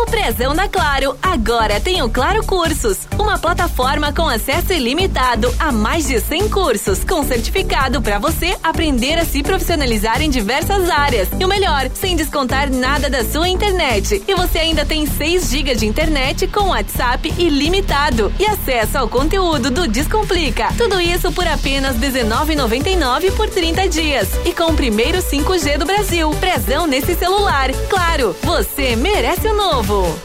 O 0.00 0.06
Prezão 0.06 0.54
da 0.54 0.66
Claro 0.66 1.14
agora 1.20 1.78
tem 1.78 2.02
o 2.02 2.08
Claro 2.08 2.42
Cursos, 2.42 3.00
uma 3.18 3.38
plataforma 3.38 4.10
com 4.14 4.26
acesso 4.26 4.72
ilimitado 4.72 5.54
a 5.58 5.70
mais 5.70 6.06
de 6.06 6.18
100 6.18 6.48
cursos, 6.48 7.04
com 7.04 7.22
certificado 7.22 8.00
para 8.00 8.18
você 8.18 8.56
aprender 8.62 9.18
a 9.18 9.26
se 9.26 9.42
profissionalizar 9.42 10.22
em 10.22 10.30
diversas 10.30 10.88
áreas. 10.88 11.28
E 11.38 11.44
o 11.44 11.48
melhor, 11.48 11.90
sem 11.92 12.16
descontar 12.16 12.70
nada 12.72 13.10
da 13.10 13.22
sua 13.22 13.46
internet. 13.46 14.24
E 14.26 14.34
você 14.34 14.60
ainda 14.60 14.86
tem 14.86 15.04
6 15.04 15.50
GB 15.50 15.74
de 15.74 15.86
internet 15.86 16.46
com 16.46 16.70
WhatsApp 16.70 17.34
ilimitado 17.36 18.32
e 18.38 18.46
acesso 18.46 18.96
ao 18.96 19.06
conteúdo 19.06 19.70
do 19.70 19.86
Descomplica. 19.86 20.68
Tudo 20.78 20.98
isso 20.98 21.30
por 21.30 21.46
apenas 21.46 21.96
R$19,99 21.96 23.32
por 23.36 23.50
30 23.50 23.86
dias. 23.88 24.28
E 24.46 24.54
com 24.54 24.72
o 24.72 24.74
primeiro 24.74 25.18
5G 25.18 25.76
do 25.76 25.84
Brasil. 25.84 26.30
Prezão 26.40 26.86
nesse 26.86 27.14
celular. 27.14 27.70
Claro, 27.90 28.34
você 28.42 28.96
merece 28.96 29.46
o 29.46 29.54
novo 29.54 29.89
novo. 29.90 30.16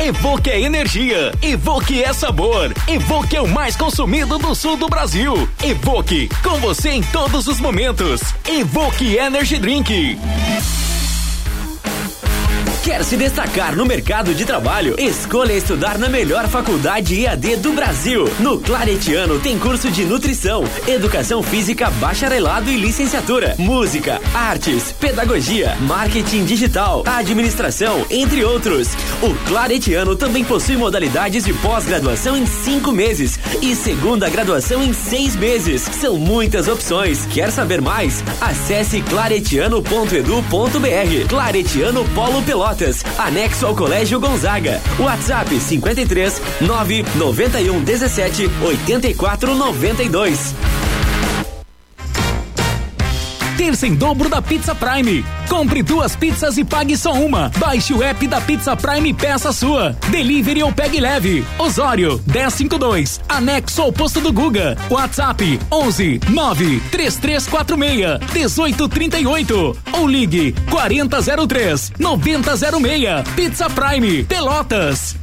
Evoque 0.00 0.50
é 0.50 0.60
energia, 0.60 1.32
Evoque 1.40 2.02
é 2.02 2.12
sabor, 2.12 2.72
Evoque 2.88 3.36
é 3.36 3.40
o 3.40 3.48
mais 3.48 3.76
consumido 3.76 4.38
do 4.38 4.54
sul 4.54 4.76
do 4.76 4.88
Brasil. 4.88 5.48
Evoque, 5.62 6.28
com 6.42 6.58
você 6.58 6.90
em 6.90 7.02
todos 7.02 7.46
os 7.46 7.60
momentos. 7.60 8.22
Evoque 8.48 9.16
Energy 9.16 9.58
Drink. 9.58 10.18
Quer 12.84 13.02
se 13.02 13.16
destacar 13.16 13.74
no 13.74 13.86
mercado 13.86 14.34
de 14.34 14.44
trabalho? 14.44 14.94
Escolha 15.00 15.54
estudar 15.54 15.96
na 15.96 16.06
melhor 16.06 16.46
faculdade 16.48 17.18
IAD 17.18 17.56
do 17.56 17.72
Brasil. 17.72 18.30
No 18.38 18.60
Claretiano 18.60 19.40
tem 19.40 19.58
curso 19.58 19.90
de 19.90 20.04
nutrição, 20.04 20.64
educação 20.86 21.42
física, 21.42 21.88
bacharelado 21.92 22.70
e 22.70 22.76
licenciatura, 22.76 23.54
música, 23.58 24.20
artes, 24.34 24.92
pedagogia, 24.92 25.74
marketing 25.80 26.44
digital, 26.44 27.02
administração, 27.06 28.04
entre 28.10 28.44
outros. 28.44 28.88
O 29.22 29.34
Claretiano 29.48 30.14
também 30.14 30.44
possui 30.44 30.76
modalidades 30.76 31.42
de 31.42 31.54
pós-graduação 31.54 32.36
em 32.36 32.44
cinco 32.44 32.92
meses 32.92 33.38
e 33.62 33.74
segunda 33.74 34.28
graduação 34.28 34.82
em 34.82 34.92
seis 34.92 35.34
meses. 35.34 35.80
São 35.80 36.18
muitas 36.18 36.68
opções. 36.68 37.24
Quer 37.32 37.50
saber 37.50 37.80
mais? 37.80 38.22
Acesse 38.42 39.00
claretiano.edu.br. 39.00 41.28
Claretiano 41.30 42.04
Polo 42.10 42.42
Pelotas 42.42 42.73
Pelotas, 42.74 43.04
anexo 43.18 43.66
ao 43.66 43.74
Colégio 43.74 44.18
Gonzaga. 44.18 44.80
WhatsApp 44.98 45.60
53 45.60 46.42
991 46.60 47.80
17 47.82 48.50
84 48.62 49.54
92. 49.54 50.83
Terça 53.64 53.86
em 53.86 53.94
dobro 53.94 54.28
da 54.28 54.42
Pizza 54.42 54.74
Prime. 54.74 55.24
Compre 55.48 55.82
duas 55.82 56.14
pizzas 56.14 56.58
e 56.58 56.64
pague 56.64 56.98
só 56.98 57.14
uma. 57.14 57.50
Baixe 57.56 57.94
o 57.94 58.02
app 58.02 58.26
da 58.26 58.38
Pizza 58.38 58.76
Prime 58.76 59.08
e 59.08 59.14
peça 59.14 59.54
sua. 59.54 59.96
Delivery 60.10 60.62
ou 60.62 60.70
pegue 60.70 61.00
leve. 61.00 61.42
Osório 61.58 62.20
1052, 62.26 63.22
anexo 63.26 63.80
ao 63.80 63.90
posto 63.90 64.20
do 64.20 64.30
Guga. 64.30 64.76
WhatsApp 64.90 65.58
11 65.72 66.20
9 66.28 66.80
3346 66.90 68.20
1838 68.34 69.76
ou 69.94 70.06
ligue 70.06 70.54
4003 70.70 71.92
9006. 71.98 73.30
Pizza 73.34 73.70
Prime 73.70 74.24
Pelotas. 74.24 75.16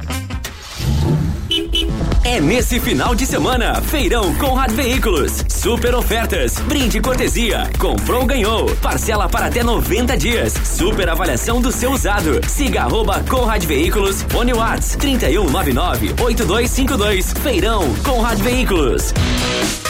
É 2.32 2.40
nesse 2.40 2.80
final 2.80 3.14
de 3.14 3.26
semana, 3.26 3.78
Feirão 3.82 4.34
Conrad 4.36 4.72
Veículos. 4.72 5.44
Super 5.50 5.94
ofertas, 5.94 6.58
brinde 6.60 6.98
cortesia, 6.98 7.70
comprou, 7.78 8.24
ganhou. 8.24 8.74
Parcela 8.76 9.28
para 9.28 9.48
até 9.48 9.62
90 9.62 10.16
dias. 10.16 10.54
Super 10.64 11.10
avaliação 11.10 11.60
do 11.60 11.70
seu 11.70 11.92
usado. 11.92 12.40
Siga 12.48 12.84
arroba 12.84 13.22
Conrad 13.28 13.62
Veículos, 13.66 14.22
Fone 14.30 14.54
Whats 14.54 14.96
3199-8252. 14.96 17.36
Feirão 17.36 17.82
Conrad 18.02 18.38
Veículos. 18.38 19.12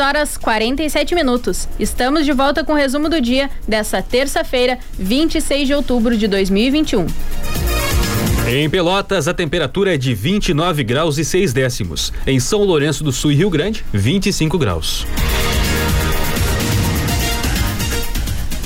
6 0.00 0.06
horas 0.06 0.38
47 0.38 1.14
minutos. 1.14 1.68
Estamos 1.78 2.24
de 2.24 2.32
volta 2.32 2.64
com 2.64 2.72
o 2.72 2.76
resumo 2.76 3.10
do 3.10 3.20
dia 3.20 3.50
dessa 3.68 4.00
terça-feira, 4.00 4.78
26 4.98 5.66
de 5.66 5.74
outubro 5.74 6.16
de 6.16 6.26
2021. 6.26 7.06
Em 8.48 8.70
Pelotas, 8.70 9.28
a 9.28 9.34
temperatura 9.34 9.94
é 9.94 9.98
de 9.98 10.14
29 10.14 10.82
graus 10.84 11.18
e 11.18 11.24
6 11.24 11.52
décimos. 11.52 12.14
Em 12.26 12.40
São 12.40 12.64
Lourenço 12.64 13.04
do 13.04 13.12
Sul 13.12 13.30
e 13.32 13.34
Rio 13.34 13.50
Grande, 13.50 13.84
25 13.92 14.56
graus. 14.56 15.06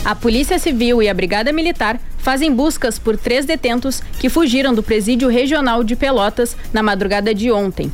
A 0.05 0.14
Polícia 0.14 0.59
Civil 0.61 1.03
e 1.03 1.09
a 1.09 1.14
Brigada 1.14 1.53
Militar 1.53 2.00
fazem 2.19 2.55
buscas 2.55 2.97
por 2.97 3.17
três 3.17 3.45
detentos 3.45 4.00
que 4.21 4.29
fugiram 4.29 4.73
do 4.73 4.85
presídio 4.85 5.29
regional 5.29 5.83
de 5.83 5.97
Pelotas 5.97 6.57
na 6.73 6.83
madrugada 6.83 7.35
de 7.35 7.50
ontem. 7.50 7.93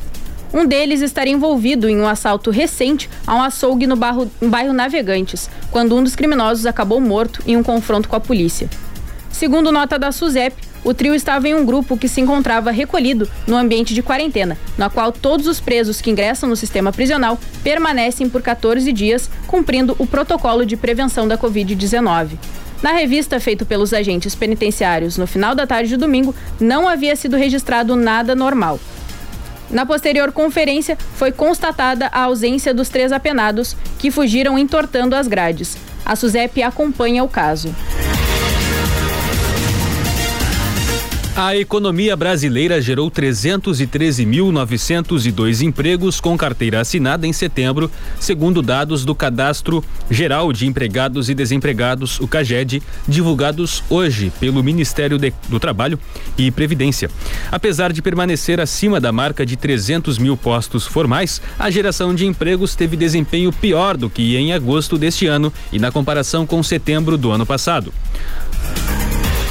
Um 0.53 0.65
deles 0.65 1.01
estaria 1.01 1.33
envolvido 1.33 1.87
em 1.87 1.97
um 1.97 2.07
assalto 2.07 2.51
recente 2.51 3.09
a 3.25 3.35
um 3.35 3.41
açougue 3.41 3.87
no 3.87 3.95
bairro, 3.95 4.29
bairro 4.41 4.73
Navegantes, 4.73 5.49
quando 5.71 5.95
um 5.95 6.03
dos 6.03 6.15
criminosos 6.15 6.65
acabou 6.65 6.99
morto 6.99 7.41
em 7.47 7.55
um 7.55 7.63
confronto 7.63 8.09
com 8.09 8.15
a 8.15 8.19
polícia. 8.19 8.69
Segundo 9.31 9.71
nota 9.71 9.97
da 9.97 10.11
SUSEP, 10.11 10.71
o 10.83 10.93
trio 10.93 11.15
estava 11.15 11.47
em 11.47 11.55
um 11.55 11.65
grupo 11.65 11.95
que 11.95 12.07
se 12.07 12.19
encontrava 12.19 12.71
recolhido 12.71 13.29
no 13.47 13.55
ambiente 13.55 13.93
de 13.93 14.01
quarentena, 14.01 14.57
na 14.77 14.89
qual 14.89 15.11
todos 15.11 15.47
os 15.47 15.59
presos 15.59 16.01
que 16.01 16.09
ingressam 16.09 16.49
no 16.49 16.55
sistema 16.55 16.91
prisional 16.91 17.39
permanecem 17.63 18.27
por 18.27 18.41
14 18.41 18.91
dias, 18.91 19.29
cumprindo 19.47 19.95
o 19.99 20.05
protocolo 20.05 20.65
de 20.65 20.75
prevenção 20.75 21.27
da 21.27 21.37
Covid-19. 21.37 22.31
Na 22.81 22.91
revista 22.93 23.39
feita 23.39 23.63
pelos 23.63 23.93
agentes 23.93 24.33
penitenciários 24.33 25.15
no 25.17 25.27
final 25.27 25.53
da 25.53 25.67
tarde 25.67 25.89
de 25.89 25.97
domingo, 25.97 26.33
não 26.59 26.89
havia 26.89 27.15
sido 27.15 27.37
registrado 27.37 27.95
nada 27.95 28.35
normal. 28.35 28.79
Na 29.71 29.85
posterior 29.85 30.31
conferência, 30.31 30.97
foi 31.15 31.31
constatada 31.31 32.07
a 32.11 32.23
ausência 32.23 32.73
dos 32.73 32.89
três 32.89 33.11
apenados, 33.11 33.75
que 33.97 34.11
fugiram 34.11 34.59
entortando 34.59 35.15
as 35.15 35.27
grades. 35.27 35.77
A 36.05 36.15
SUSEP 36.15 36.61
acompanha 36.61 37.23
o 37.23 37.29
caso. 37.29 37.73
A 41.33 41.55
economia 41.55 42.13
brasileira 42.17 42.81
gerou 42.81 43.09
313.902 43.09 45.61
empregos 45.61 46.19
com 46.19 46.37
carteira 46.37 46.81
assinada 46.81 47.25
em 47.25 47.31
setembro, 47.31 47.89
segundo 48.19 48.61
dados 48.61 49.05
do 49.05 49.15
Cadastro 49.15 49.81
Geral 50.09 50.51
de 50.51 50.67
Empregados 50.67 51.29
e 51.29 51.33
Desempregados, 51.33 52.19
o 52.19 52.27
CAGED, 52.27 52.83
divulgados 53.07 53.81
hoje 53.89 54.29
pelo 54.41 54.61
Ministério 54.61 55.17
de, 55.17 55.31
do 55.47 55.57
Trabalho 55.57 55.97
e 56.37 56.51
Previdência. 56.51 57.09
Apesar 57.49 57.93
de 57.93 58.01
permanecer 58.01 58.59
acima 58.59 58.99
da 58.99 59.13
marca 59.13 59.45
de 59.45 59.55
300 59.55 60.17
mil 60.17 60.35
postos 60.35 60.85
formais, 60.85 61.41
a 61.57 61.71
geração 61.71 62.13
de 62.13 62.25
empregos 62.25 62.75
teve 62.75 62.97
desempenho 62.97 63.53
pior 63.53 63.95
do 63.95 64.09
que 64.09 64.35
em 64.35 64.51
agosto 64.51 64.97
deste 64.97 65.27
ano 65.27 65.53
e 65.71 65.79
na 65.79 65.93
comparação 65.93 66.45
com 66.45 66.61
setembro 66.61 67.17
do 67.17 67.31
ano 67.31 67.45
passado. 67.45 67.93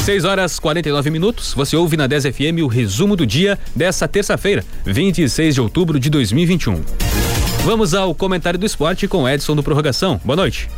6 0.04 0.26
horas 0.26 0.60
49 0.60 1.10
minutos. 1.10 1.54
Você 1.54 1.78
ouve 1.78 1.96
na 1.96 2.08
10 2.08 2.26
FM 2.26 2.60
o 2.62 2.68
resumo 2.68 3.16
do 3.16 3.26
dia 3.26 3.58
dessa 3.74 4.06
terça-feira, 4.06 4.66
26 4.84 5.56
de 5.56 5.62
outubro 5.62 5.98
de 5.98 6.10
2021. 6.10 6.84
Vamos 7.64 7.94
ao 7.94 8.14
comentário 8.14 8.60
do 8.60 8.66
esporte 8.66 9.08
com 9.08 9.30
Edson 9.30 9.56
do 9.56 9.64
Prorrogação. 9.64 10.20
Boa 10.22 10.36
noite. 10.36 10.70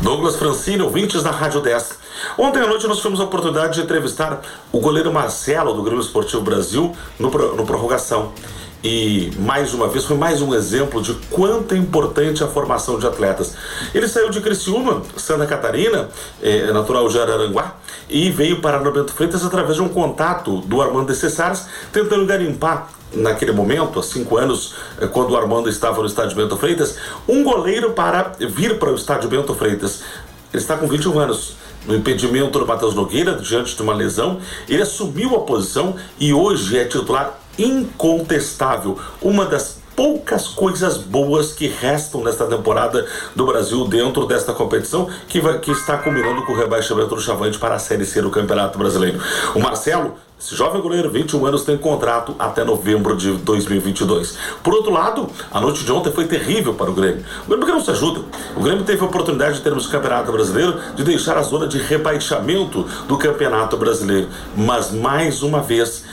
Douglas 0.00 0.36
Francine, 0.36 0.82
ouvintes 0.82 1.24
da 1.24 1.32
Rádio 1.32 1.62
10. 1.62 1.98
Ontem 2.38 2.62
à 2.62 2.68
noite 2.68 2.86
nós 2.86 2.98
tivemos 2.98 3.18
a 3.18 3.24
oportunidade 3.24 3.74
de 3.74 3.80
entrevistar 3.80 4.40
o 4.70 4.78
goleiro 4.78 5.12
Marcelo 5.12 5.74
do 5.74 5.82
Grêmio 5.82 6.00
Esportivo 6.00 6.42
Brasil 6.42 6.94
no, 7.18 7.28
no 7.56 7.66
Prorrogação. 7.66 8.32
E 8.84 9.30
mais 9.38 9.72
uma 9.72 9.88
vez 9.88 10.04
foi 10.04 10.14
mais 10.14 10.42
um 10.42 10.54
exemplo 10.54 11.00
de 11.00 11.14
quanto 11.30 11.74
é 11.74 11.78
importante 11.78 12.44
a 12.44 12.46
formação 12.46 12.98
de 12.98 13.06
atletas. 13.06 13.56
Ele 13.94 14.06
saiu 14.06 14.28
de 14.28 14.42
Criciúma, 14.42 15.00
Santa 15.16 15.46
Catarina, 15.46 16.10
é, 16.42 16.70
natural 16.70 17.08
de 17.08 17.18
Araranguá, 17.18 17.76
e 18.10 18.30
veio 18.30 18.60
para 18.60 18.78
no 18.80 18.92
Bento 18.92 19.14
Freitas 19.14 19.42
através 19.42 19.76
de 19.76 19.82
um 19.82 19.88
contato 19.88 20.58
do 20.60 20.82
Armando 20.82 21.06
de 21.06 21.16
Cessares, 21.18 21.66
tentando 21.90 22.26
garimpar 22.26 22.90
naquele 23.14 23.52
momento, 23.52 23.98
há 23.98 24.02
cinco 24.02 24.36
anos, 24.36 24.74
eh, 25.00 25.06
quando 25.06 25.30
o 25.30 25.36
Armando 25.36 25.70
estava 25.70 26.00
no 26.00 26.06
estádio 26.06 26.36
Bento 26.36 26.56
Freitas, 26.58 26.96
um 27.26 27.42
goleiro 27.42 27.92
para 27.92 28.32
vir 28.38 28.78
para 28.78 28.90
o 28.90 28.94
estádio 28.96 29.30
Bento 29.30 29.54
Freitas. 29.54 30.02
Ele 30.52 30.60
está 30.62 30.76
com 30.76 30.86
21 30.86 31.18
anos. 31.18 31.56
No 31.86 31.94
impedimento 31.94 32.58
do 32.58 32.66
Matheus 32.66 32.94
Nogueira, 32.94 33.36
diante 33.36 33.76
de 33.76 33.82
uma 33.82 33.94
lesão, 33.94 34.40
ele 34.68 34.82
assumiu 34.82 35.36
a 35.36 35.40
posição 35.40 35.96
e 36.18 36.32
hoje 36.32 36.78
é 36.78 36.84
titular 36.84 37.38
incontestável. 37.58 38.98
Uma 39.20 39.44
das 39.44 39.82
poucas 39.96 40.48
coisas 40.48 40.96
boas 40.96 41.52
que 41.52 41.68
restam 41.68 42.22
nesta 42.22 42.46
temporada 42.46 43.06
do 43.34 43.46
Brasil 43.46 43.86
dentro 43.86 44.26
desta 44.26 44.52
competição 44.52 45.08
que, 45.28 45.40
vai, 45.40 45.58
que 45.58 45.70
está 45.70 45.96
combinando 45.98 46.42
com 46.44 46.52
o 46.52 46.56
rebaixamento 46.56 47.14
do 47.14 47.20
Chavante 47.20 47.58
para 47.58 47.76
a 47.76 47.78
Série 47.78 48.04
C 48.04 48.20
do 48.20 48.30
Campeonato 48.30 48.78
Brasileiro. 48.78 49.20
O 49.54 49.60
Marcelo 49.60 50.14
esse 50.44 50.56
jovem 50.56 50.82
goleiro, 50.82 51.10
21 51.10 51.46
anos, 51.46 51.62
tem 51.62 51.74
contrato 51.78 52.34
até 52.38 52.64
novembro 52.64 53.16
de 53.16 53.32
2022. 53.32 54.36
Por 54.62 54.74
outro 54.74 54.92
lado, 54.92 55.30
a 55.50 55.58
noite 55.58 55.84
de 55.84 55.90
ontem 55.90 56.12
foi 56.12 56.26
terrível 56.26 56.74
para 56.74 56.90
o 56.90 56.92
Grêmio. 56.92 57.24
O 57.46 57.48
Grêmio 57.48 57.66
não 57.66 57.80
se 57.80 57.90
ajuda. 57.90 58.20
O 58.54 58.60
Grêmio 58.60 58.84
teve 58.84 59.00
a 59.00 59.06
oportunidade, 59.06 59.60
em 59.60 59.62
termos 59.62 59.84
de 59.84 59.90
campeonato 59.90 60.30
brasileiro, 60.30 60.78
de 60.96 61.02
deixar 61.02 61.38
a 61.38 61.42
zona 61.42 61.66
de 61.66 61.78
rebaixamento 61.78 62.82
do 63.08 63.16
campeonato 63.16 63.76
brasileiro. 63.78 64.28
Mas, 64.54 64.90
mais 64.90 65.42
uma 65.42 65.62
vez, 65.62 66.04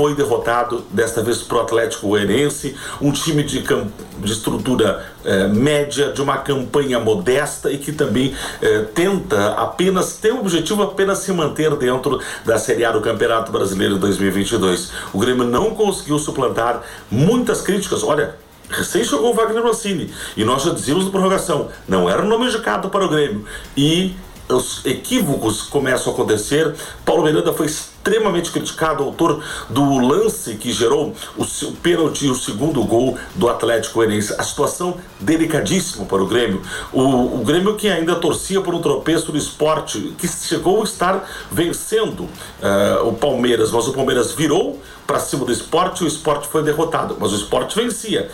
foi 0.00 0.14
derrotado, 0.14 0.82
desta 0.90 1.22
vez 1.22 1.42
para 1.42 1.58
o 1.58 1.60
Atlético 1.60 2.08
Goianiense, 2.08 2.74
um 3.02 3.12
time 3.12 3.42
de, 3.42 3.60
de 3.60 4.32
estrutura 4.32 5.04
eh, 5.22 5.46
média, 5.48 6.10
de 6.10 6.22
uma 6.22 6.38
campanha 6.38 6.98
modesta 6.98 7.70
e 7.70 7.76
que 7.76 7.92
também 7.92 8.34
eh, 8.62 8.86
tenta 8.94 9.48
apenas, 9.56 10.14
tem 10.14 10.32
o 10.32 10.40
objetivo 10.40 10.82
apenas 10.82 11.18
se 11.18 11.30
manter 11.32 11.76
dentro 11.76 12.18
da 12.46 12.58
Série 12.58 12.82
A 12.82 12.92
do 12.92 13.02
Campeonato 13.02 13.52
Brasileiro 13.52 13.98
2022. 13.98 14.90
O 15.12 15.18
Grêmio 15.18 15.44
não 15.44 15.74
conseguiu 15.74 16.18
suplantar 16.18 16.80
muitas 17.10 17.60
críticas, 17.60 18.02
olha, 18.02 18.36
Recém 18.70 19.02
chegou 19.02 19.32
o 19.32 19.34
Wagner 19.34 19.64
Rossini 19.64 20.12
e 20.36 20.44
nós 20.44 20.62
já 20.62 20.72
dizíamos 20.72 21.04
na 21.04 21.10
prorrogação, 21.10 21.70
não 21.88 22.08
era 22.08 22.22
um 22.22 22.28
nome 22.28 22.46
indicado 22.46 22.88
para 22.88 23.04
o 23.04 23.08
Grêmio. 23.08 23.44
E 23.76 24.14
os 24.52 24.84
equívocos 24.84 25.62
começam 25.62 26.12
a 26.12 26.14
acontecer. 26.14 26.74
Paulo 27.04 27.22
Miranda 27.22 27.52
foi 27.52 27.66
extremamente 27.66 28.50
criticado, 28.50 29.02
autor 29.02 29.42
do 29.68 29.98
lance 29.98 30.54
que 30.56 30.72
gerou 30.72 31.14
o, 31.36 31.42
o 31.42 31.72
pênalti 31.76 32.26
e 32.26 32.30
o 32.30 32.34
segundo 32.34 32.82
gol 32.84 33.18
do 33.34 33.48
Atlético 33.48 33.96
Goianiense. 33.96 34.34
A 34.38 34.42
situação 34.42 34.96
delicadíssima 35.18 36.04
para 36.04 36.22
o 36.22 36.26
Grêmio. 36.26 36.62
O, 36.92 37.40
o, 37.40 37.44
Grêmio 37.44 37.76
que 37.76 37.88
ainda 37.88 38.16
torcia 38.16 38.60
por 38.60 38.74
um 38.74 38.80
tropeço 38.80 39.32
do 39.32 39.38
esporte, 39.38 40.14
que 40.18 40.26
chegou 40.26 40.80
a 40.80 40.84
estar 40.84 41.28
vencendo 41.50 42.20
uh, 42.20 43.06
o 43.06 43.12
Palmeiras, 43.12 43.70
mas 43.70 43.86
o 43.86 43.92
Palmeiras 43.92 44.32
virou 44.32 44.80
para 45.06 45.18
cima 45.18 45.44
do 45.44 45.52
esporte 45.52 46.02
e 46.02 46.04
o 46.04 46.08
esporte 46.08 46.46
foi 46.46 46.62
derrotado, 46.62 47.16
mas 47.18 47.32
o 47.32 47.36
esporte 47.36 47.76
vencia. 47.76 48.30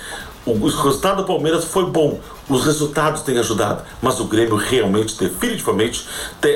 O 0.47 0.55
resultado 0.55 1.23
do 1.23 1.25
Palmeiras 1.25 1.65
foi 1.65 1.87
bom, 1.87 2.21
os 2.49 2.65
resultados 2.65 3.23
têm 3.23 3.37
ajudado, 3.37 3.83
mas 4.01 4.21
o 4.21 4.27
Grêmio 4.27 4.55
realmente, 4.55 5.19
definitivamente, 5.19 6.07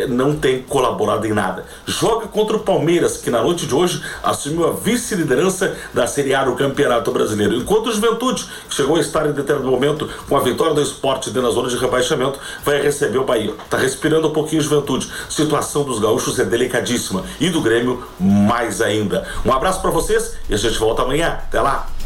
não 0.08 0.36
tem 0.36 0.62
colaborado 0.62 1.26
em 1.26 1.32
nada. 1.32 1.64
Joga 1.84 2.28
contra 2.28 2.56
o 2.56 2.60
Palmeiras, 2.60 3.16
que 3.16 3.30
na 3.30 3.42
noite 3.42 3.66
de 3.66 3.74
hoje 3.74 4.00
assumiu 4.22 4.68
a 4.68 4.70
vice-liderança 4.70 5.76
da 5.92 6.06
Série 6.06 6.32
A 6.32 6.44
do 6.44 6.52
Campeonato 6.52 7.10
Brasileiro, 7.10 7.56
enquanto 7.56 7.88
o 7.88 7.92
Juventude, 7.92 8.46
que 8.68 8.76
chegou 8.76 8.94
a 8.94 9.00
estar 9.00 9.26
em 9.26 9.32
determinado 9.32 9.68
momento 9.68 10.08
com 10.28 10.36
a 10.36 10.40
vitória 10.40 10.72
do 10.72 10.82
esporte 10.82 11.30
dentro 11.30 11.48
da 11.48 11.50
zona 11.50 11.68
de 11.68 11.76
rebaixamento, 11.76 12.38
vai 12.64 12.80
receber 12.80 13.18
o 13.18 13.24
Bahia. 13.24 13.54
Está 13.64 13.76
respirando 13.76 14.28
um 14.28 14.32
pouquinho 14.32 14.60
o 14.60 14.64
Juventude. 14.64 15.10
Situação 15.28 15.82
dos 15.82 15.98
gaúchos 15.98 16.38
é 16.38 16.44
delicadíssima 16.44 17.24
e 17.40 17.50
do 17.50 17.60
Grêmio 17.60 18.04
mais 18.20 18.80
ainda. 18.80 19.26
Um 19.44 19.52
abraço 19.52 19.82
para 19.82 19.90
vocês 19.90 20.36
e 20.48 20.54
a 20.54 20.56
gente 20.56 20.78
volta 20.78 21.02
amanhã. 21.02 21.40
Até 21.48 21.60
lá! 21.60 21.99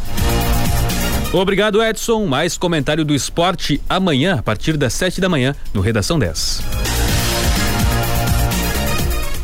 Obrigado, 1.35 1.83
Edson. 1.83 2.27
Mais 2.27 2.57
comentário 2.57 3.05
do 3.05 3.13
esporte 3.13 3.83
amanhã, 3.89 4.37
a 4.39 4.43
partir 4.43 4.77
das 4.77 4.93
7 4.95 5.21
da 5.21 5.29
manhã, 5.29 5.53
no 5.75 5.81
Redação 5.81 6.17
10. 6.17 6.63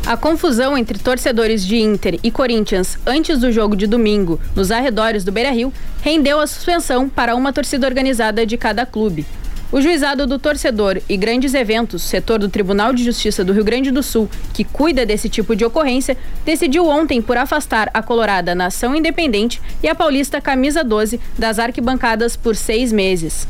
A 0.07 0.15
confusão 0.15 0.77
entre 0.77 0.97
torcedores 0.97 1.65
de 1.65 1.77
Inter 1.77 2.17
e 2.23 2.31
Corinthians 2.31 2.97
antes 3.05 3.39
do 3.39 3.51
jogo 3.51 3.75
de 3.75 3.87
domingo, 3.87 4.39
nos 4.55 4.71
arredores 4.71 5.25
do 5.25 5.33
Beira-Rio, 5.33 5.73
rendeu 6.01 6.39
a 6.39 6.47
suspensão 6.47 7.09
para 7.09 7.35
uma 7.35 7.51
torcida 7.51 7.85
organizada 7.85 8.45
de 8.45 8.55
cada 8.57 8.85
clube. 8.85 9.25
O 9.71 9.79
juizado 9.79 10.27
do 10.27 10.37
torcedor 10.37 11.01
e 11.07 11.15
grandes 11.15 11.53
eventos, 11.53 12.01
setor 12.01 12.37
do 12.37 12.49
Tribunal 12.49 12.91
de 12.91 13.05
Justiça 13.05 13.41
do 13.41 13.53
Rio 13.53 13.63
Grande 13.63 13.89
do 13.89 14.03
Sul, 14.03 14.29
que 14.53 14.65
cuida 14.65 15.05
desse 15.05 15.29
tipo 15.29 15.55
de 15.55 15.63
ocorrência, 15.63 16.17
decidiu 16.43 16.87
ontem 16.87 17.21
por 17.21 17.37
afastar 17.37 17.89
a 17.93 18.03
Colorada 18.03 18.53
Nação 18.53 18.93
Independente 18.93 19.61
e 19.81 19.87
a 19.87 19.95
Paulista 19.95 20.41
Camisa 20.41 20.83
12 20.83 21.21
das 21.39 21.57
arquibancadas 21.57 22.35
por 22.35 22.53
seis 22.53 22.91
meses. 22.91 23.47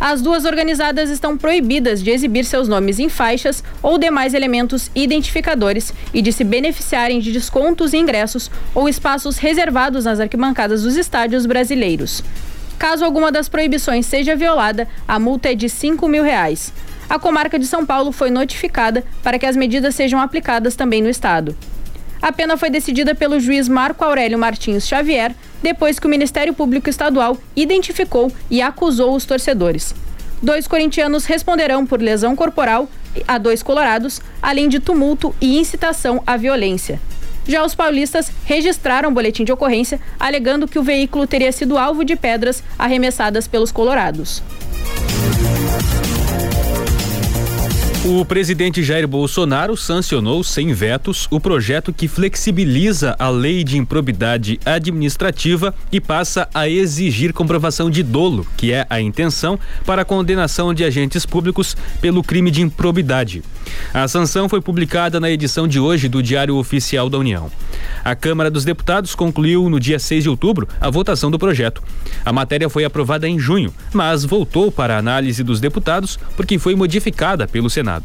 As 0.00 0.20
duas 0.20 0.44
organizadas 0.44 1.08
estão 1.08 1.38
proibidas 1.38 2.02
de 2.02 2.10
exibir 2.10 2.44
seus 2.46 2.66
nomes 2.66 2.98
em 2.98 3.08
faixas 3.08 3.62
ou 3.80 3.96
demais 3.96 4.34
elementos 4.34 4.90
identificadores 4.92 5.94
e 6.12 6.20
de 6.20 6.32
se 6.32 6.42
beneficiarem 6.42 7.20
de 7.20 7.30
descontos 7.30 7.94
em 7.94 8.00
ingressos 8.00 8.50
ou 8.74 8.88
espaços 8.88 9.38
reservados 9.38 10.04
nas 10.04 10.18
arquibancadas 10.18 10.82
dos 10.82 10.96
estádios 10.96 11.46
brasileiros. 11.46 12.24
Caso 12.80 13.04
alguma 13.04 13.30
das 13.30 13.46
proibições 13.46 14.06
seja 14.06 14.34
violada, 14.34 14.88
a 15.06 15.18
multa 15.18 15.52
é 15.52 15.54
de 15.54 15.68
5 15.68 16.08
mil 16.08 16.22
reais. 16.22 16.72
A 17.10 17.18
comarca 17.18 17.58
de 17.58 17.66
São 17.66 17.84
Paulo 17.84 18.10
foi 18.10 18.30
notificada 18.30 19.04
para 19.22 19.38
que 19.38 19.44
as 19.44 19.54
medidas 19.54 19.94
sejam 19.94 20.18
aplicadas 20.18 20.74
também 20.74 21.02
no 21.02 21.10
estado. 21.10 21.54
A 22.22 22.32
pena 22.32 22.56
foi 22.56 22.70
decidida 22.70 23.14
pelo 23.14 23.38
juiz 23.38 23.68
Marco 23.68 24.02
Aurélio 24.02 24.38
Martins 24.38 24.88
Xavier, 24.88 25.34
depois 25.62 25.98
que 25.98 26.06
o 26.06 26.10
Ministério 26.10 26.54
Público 26.54 26.88
Estadual 26.88 27.36
identificou 27.54 28.32
e 28.50 28.62
acusou 28.62 29.14
os 29.14 29.26
torcedores. 29.26 29.94
Dois 30.42 30.66
corintianos 30.66 31.26
responderão 31.26 31.84
por 31.84 32.00
lesão 32.00 32.34
corporal 32.34 32.88
a 33.28 33.36
dois 33.36 33.62
colorados, 33.62 34.22
além 34.40 34.70
de 34.70 34.80
tumulto 34.80 35.34
e 35.38 35.58
incitação 35.58 36.22
à 36.26 36.34
violência. 36.38 36.98
Já 37.50 37.64
os 37.64 37.74
paulistas 37.74 38.30
registraram 38.44 39.12
boletim 39.12 39.42
de 39.42 39.50
ocorrência 39.50 40.00
alegando 40.20 40.68
que 40.68 40.78
o 40.78 40.84
veículo 40.84 41.26
teria 41.26 41.50
sido 41.50 41.76
alvo 41.76 42.04
de 42.04 42.14
pedras 42.14 42.62
arremessadas 42.78 43.48
pelos 43.48 43.72
colorados. 43.72 44.40
O 48.12 48.24
presidente 48.24 48.82
Jair 48.82 49.06
Bolsonaro 49.06 49.76
sancionou 49.76 50.42
sem 50.42 50.72
vetos 50.72 51.28
o 51.30 51.38
projeto 51.38 51.92
que 51.92 52.08
flexibiliza 52.08 53.14
a 53.16 53.28
lei 53.28 53.62
de 53.62 53.78
improbidade 53.78 54.58
administrativa 54.66 55.72
e 55.92 56.00
passa 56.00 56.48
a 56.52 56.68
exigir 56.68 57.32
comprovação 57.32 57.88
de 57.88 58.02
dolo, 58.02 58.44
que 58.56 58.72
é 58.72 58.84
a 58.90 59.00
intenção, 59.00 59.56
para 59.86 60.02
a 60.02 60.04
condenação 60.04 60.74
de 60.74 60.82
agentes 60.82 61.24
públicos 61.24 61.76
pelo 62.00 62.20
crime 62.20 62.50
de 62.50 62.62
improbidade. 62.62 63.44
A 63.94 64.08
sanção 64.08 64.48
foi 64.48 64.60
publicada 64.60 65.20
na 65.20 65.30
edição 65.30 65.68
de 65.68 65.78
hoje 65.78 66.08
do 66.08 66.20
Diário 66.20 66.56
Oficial 66.56 67.08
da 67.08 67.16
União. 67.16 67.48
A 68.04 68.16
Câmara 68.16 68.50
dos 68.50 68.64
Deputados 68.64 69.14
concluiu 69.14 69.68
no 69.68 69.78
dia 69.78 70.00
6 70.00 70.24
de 70.24 70.30
outubro 70.30 70.68
a 70.80 70.90
votação 70.90 71.30
do 71.30 71.38
projeto. 71.38 71.80
A 72.24 72.32
matéria 72.32 72.68
foi 72.68 72.84
aprovada 72.84 73.28
em 73.28 73.38
junho, 73.38 73.72
mas 73.92 74.24
voltou 74.24 74.72
para 74.72 74.96
a 74.96 74.98
análise 74.98 75.44
dos 75.44 75.60
deputados 75.60 76.18
porque 76.36 76.58
foi 76.58 76.74
modificada 76.74 77.46
pelo 77.46 77.70
Senado. 77.70 77.99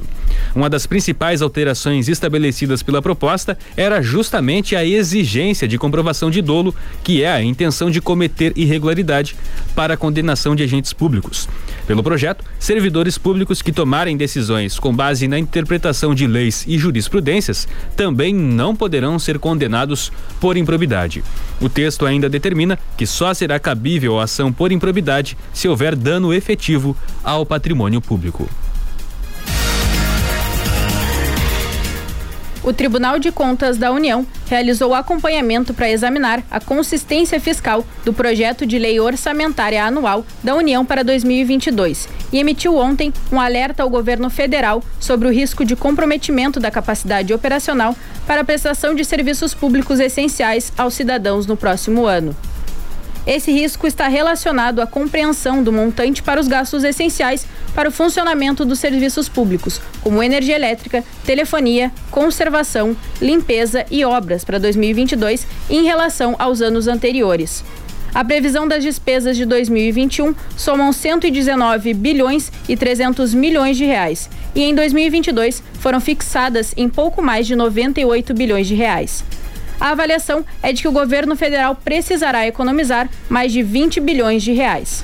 Uma 0.55 0.69
das 0.69 0.85
principais 0.85 1.41
alterações 1.41 2.07
estabelecidas 2.07 2.81
pela 2.81 3.01
proposta 3.01 3.57
era 3.75 4.01
justamente 4.01 4.73
a 4.75 4.85
exigência 4.85 5.67
de 5.67 5.77
comprovação 5.77 6.31
de 6.31 6.41
dolo, 6.41 6.73
que 7.03 7.23
é 7.23 7.31
a 7.31 7.43
intenção 7.43 7.91
de 7.91 7.99
cometer 7.99 8.53
irregularidade 8.55 9.35
para 9.75 9.95
a 9.95 9.97
condenação 9.97 10.55
de 10.55 10.63
agentes 10.63 10.93
públicos. 10.93 11.49
Pelo 11.85 12.01
projeto, 12.01 12.43
servidores 12.57 13.17
públicos 13.17 13.61
que 13.61 13.71
tomarem 13.71 14.15
decisões 14.15 14.79
com 14.79 14.95
base 14.95 15.27
na 15.27 15.37
interpretação 15.37 16.15
de 16.15 16.25
leis 16.25 16.63
e 16.67 16.77
jurisprudências 16.77 17.67
também 17.95 18.33
não 18.33 18.75
poderão 18.75 19.19
ser 19.19 19.37
condenados 19.37 20.11
por 20.39 20.55
improbidade. 20.55 21.21
O 21.59 21.67
texto 21.67 22.05
ainda 22.05 22.29
determina 22.29 22.79
que 22.97 23.05
só 23.05 23.33
será 23.33 23.59
cabível 23.59 24.19
a 24.19 24.23
ação 24.23 24.53
por 24.53 24.71
improbidade 24.71 25.37
se 25.53 25.67
houver 25.67 25.95
dano 25.95 26.33
efetivo 26.33 26.95
ao 27.23 27.45
patrimônio 27.45 28.01
público. 28.01 28.49
O 32.65 32.73
Tribunal 32.73 33.19
de 33.19 33.31
Contas 33.31 33.77
da 33.77 33.91
União 33.91 34.25
realizou 34.47 34.95
acompanhamento 34.95 35.71
para 35.71 35.89
examinar 35.89 36.41
a 36.49 36.59
consistência 36.59 37.39
fiscal 37.39 37.85
do 38.03 38.11
projeto 38.11 38.65
de 38.65 38.79
lei 38.79 38.99
orçamentária 38.99 39.85
anual 39.85 40.25
da 40.43 40.55
União 40.55 40.83
para 40.83 41.03
2022 41.03 42.09
e 42.33 42.39
emitiu 42.39 42.75
ontem 42.75 43.13
um 43.31 43.39
alerta 43.39 43.83
ao 43.83 43.89
governo 43.89 44.31
federal 44.31 44.83
sobre 44.99 45.27
o 45.27 45.31
risco 45.31 45.63
de 45.63 45.75
comprometimento 45.75 46.59
da 46.59 46.71
capacidade 46.71 47.31
operacional 47.31 47.95
para 48.25 48.41
a 48.41 48.45
prestação 48.45 48.95
de 48.95 49.05
serviços 49.05 49.53
públicos 49.53 49.99
essenciais 49.99 50.73
aos 50.75 50.95
cidadãos 50.95 51.45
no 51.45 51.55
próximo 51.55 52.07
ano. 52.07 52.35
Esse 53.27 53.51
risco 53.51 53.87
está 53.87 54.07
relacionado 54.07 54.81
à 54.81 54.85
compreensão 54.85 55.63
do 55.63 55.71
montante 55.71 56.21
para 56.21 56.39
os 56.39 56.47
gastos 56.47 56.83
essenciais 56.83 57.47
para 57.75 57.89
o 57.89 57.91
funcionamento 57.91 58.63
dos 58.63 58.79
serviços 58.79 59.27
públicos, 59.27 59.81
como 60.01 60.23
energia 60.23 60.55
elétrica, 60.55 61.03
telefonia, 61.25 61.91
conservação, 62.09 62.95
limpeza 63.21 63.85
e 63.91 64.05
obras 64.05 64.45
para 64.45 64.57
2022 64.57 65.45
em 65.69 65.83
relação 65.83 66.35
aos 66.39 66.61
anos 66.61 66.87
anteriores. 66.87 67.63
A 68.15 68.23
previsão 68.23 68.65
das 68.65 68.81
despesas 68.81 69.35
de 69.35 69.43
2021 69.43 70.33
somam 70.55 70.93
119 70.93 71.93
bilhões 71.93 72.49
e 72.67 72.77
300 72.77 73.33
milhões 73.33 73.75
de 73.75 73.83
reais 73.83 74.29
e 74.55 74.63
em 74.63 74.73
2022 74.73 75.61
foram 75.81 75.99
fixadas 75.99 76.73
em 76.77 76.87
pouco 76.87 77.21
mais 77.21 77.45
de 77.45 77.57
98 77.57 78.33
bilhões 78.33 78.67
de 78.67 78.73
reais. 78.73 79.21
A 79.81 79.89
avaliação 79.89 80.45
é 80.63 80.71
de 80.71 80.81
que 80.81 80.87
o 80.87 80.93
governo 80.93 81.35
federal 81.35 81.75
precisará 81.75 82.47
economizar 82.47 83.09
mais 83.27 83.51
de 83.51 83.61
20 83.61 83.99
bilhões 83.99 84.41
de 84.41 84.53
reais. 84.53 85.03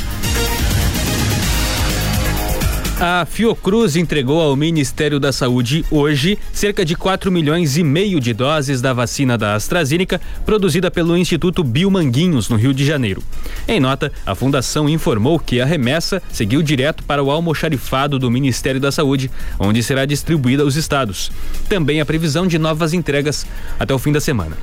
A 3.04 3.26
Fiocruz 3.26 3.96
entregou 3.96 4.40
ao 4.40 4.56
Ministério 4.56 5.20
da 5.20 5.32
Saúde 5.32 5.84
hoje 5.90 6.38
cerca 6.54 6.86
de 6.86 6.96
4 6.96 7.32
milhões 7.32 7.76
e 7.76 7.84
meio 7.84 8.20
de 8.20 8.32
doses 8.32 8.80
da 8.80 8.94
vacina 8.94 9.40
da 9.40 9.56
AstraZeneca 9.56 10.22
produzida 10.46 10.92
pelo 10.92 11.18
Instituto 11.18 11.64
Biomanguinhos, 11.64 12.48
no 12.48 12.58
Rio 12.58 12.76
de 12.76 12.86
Janeiro. 12.86 13.24
Em 13.68 13.80
nota, 13.80 14.12
a 14.24 14.36
fundação 14.36 14.88
informou 14.88 15.40
que 15.40 15.60
a 15.60 15.66
remessa 15.66 16.22
seguiu 16.32 16.62
direto 16.62 17.04
para 17.04 17.24
o 17.24 17.32
almoxarifado 17.32 18.20
do 18.20 18.30
Ministério 18.30 18.80
da 18.80 18.92
Saúde, 18.92 19.32
onde 19.58 19.82
será 19.82 20.06
distribuída 20.06 20.62
aos 20.62 20.76
estados. 20.76 21.32
Também 21.68 22.02
a 22.02 22.06
previsão 22.06 22.46
de 22.46 22.60
novas 22.60 22.94
entregas 22.94 23.48
até 23.80 23.96
o 23.96 23.98
fim 23.98 24.12
da 24.12 24.22
semana. 24.22 24.56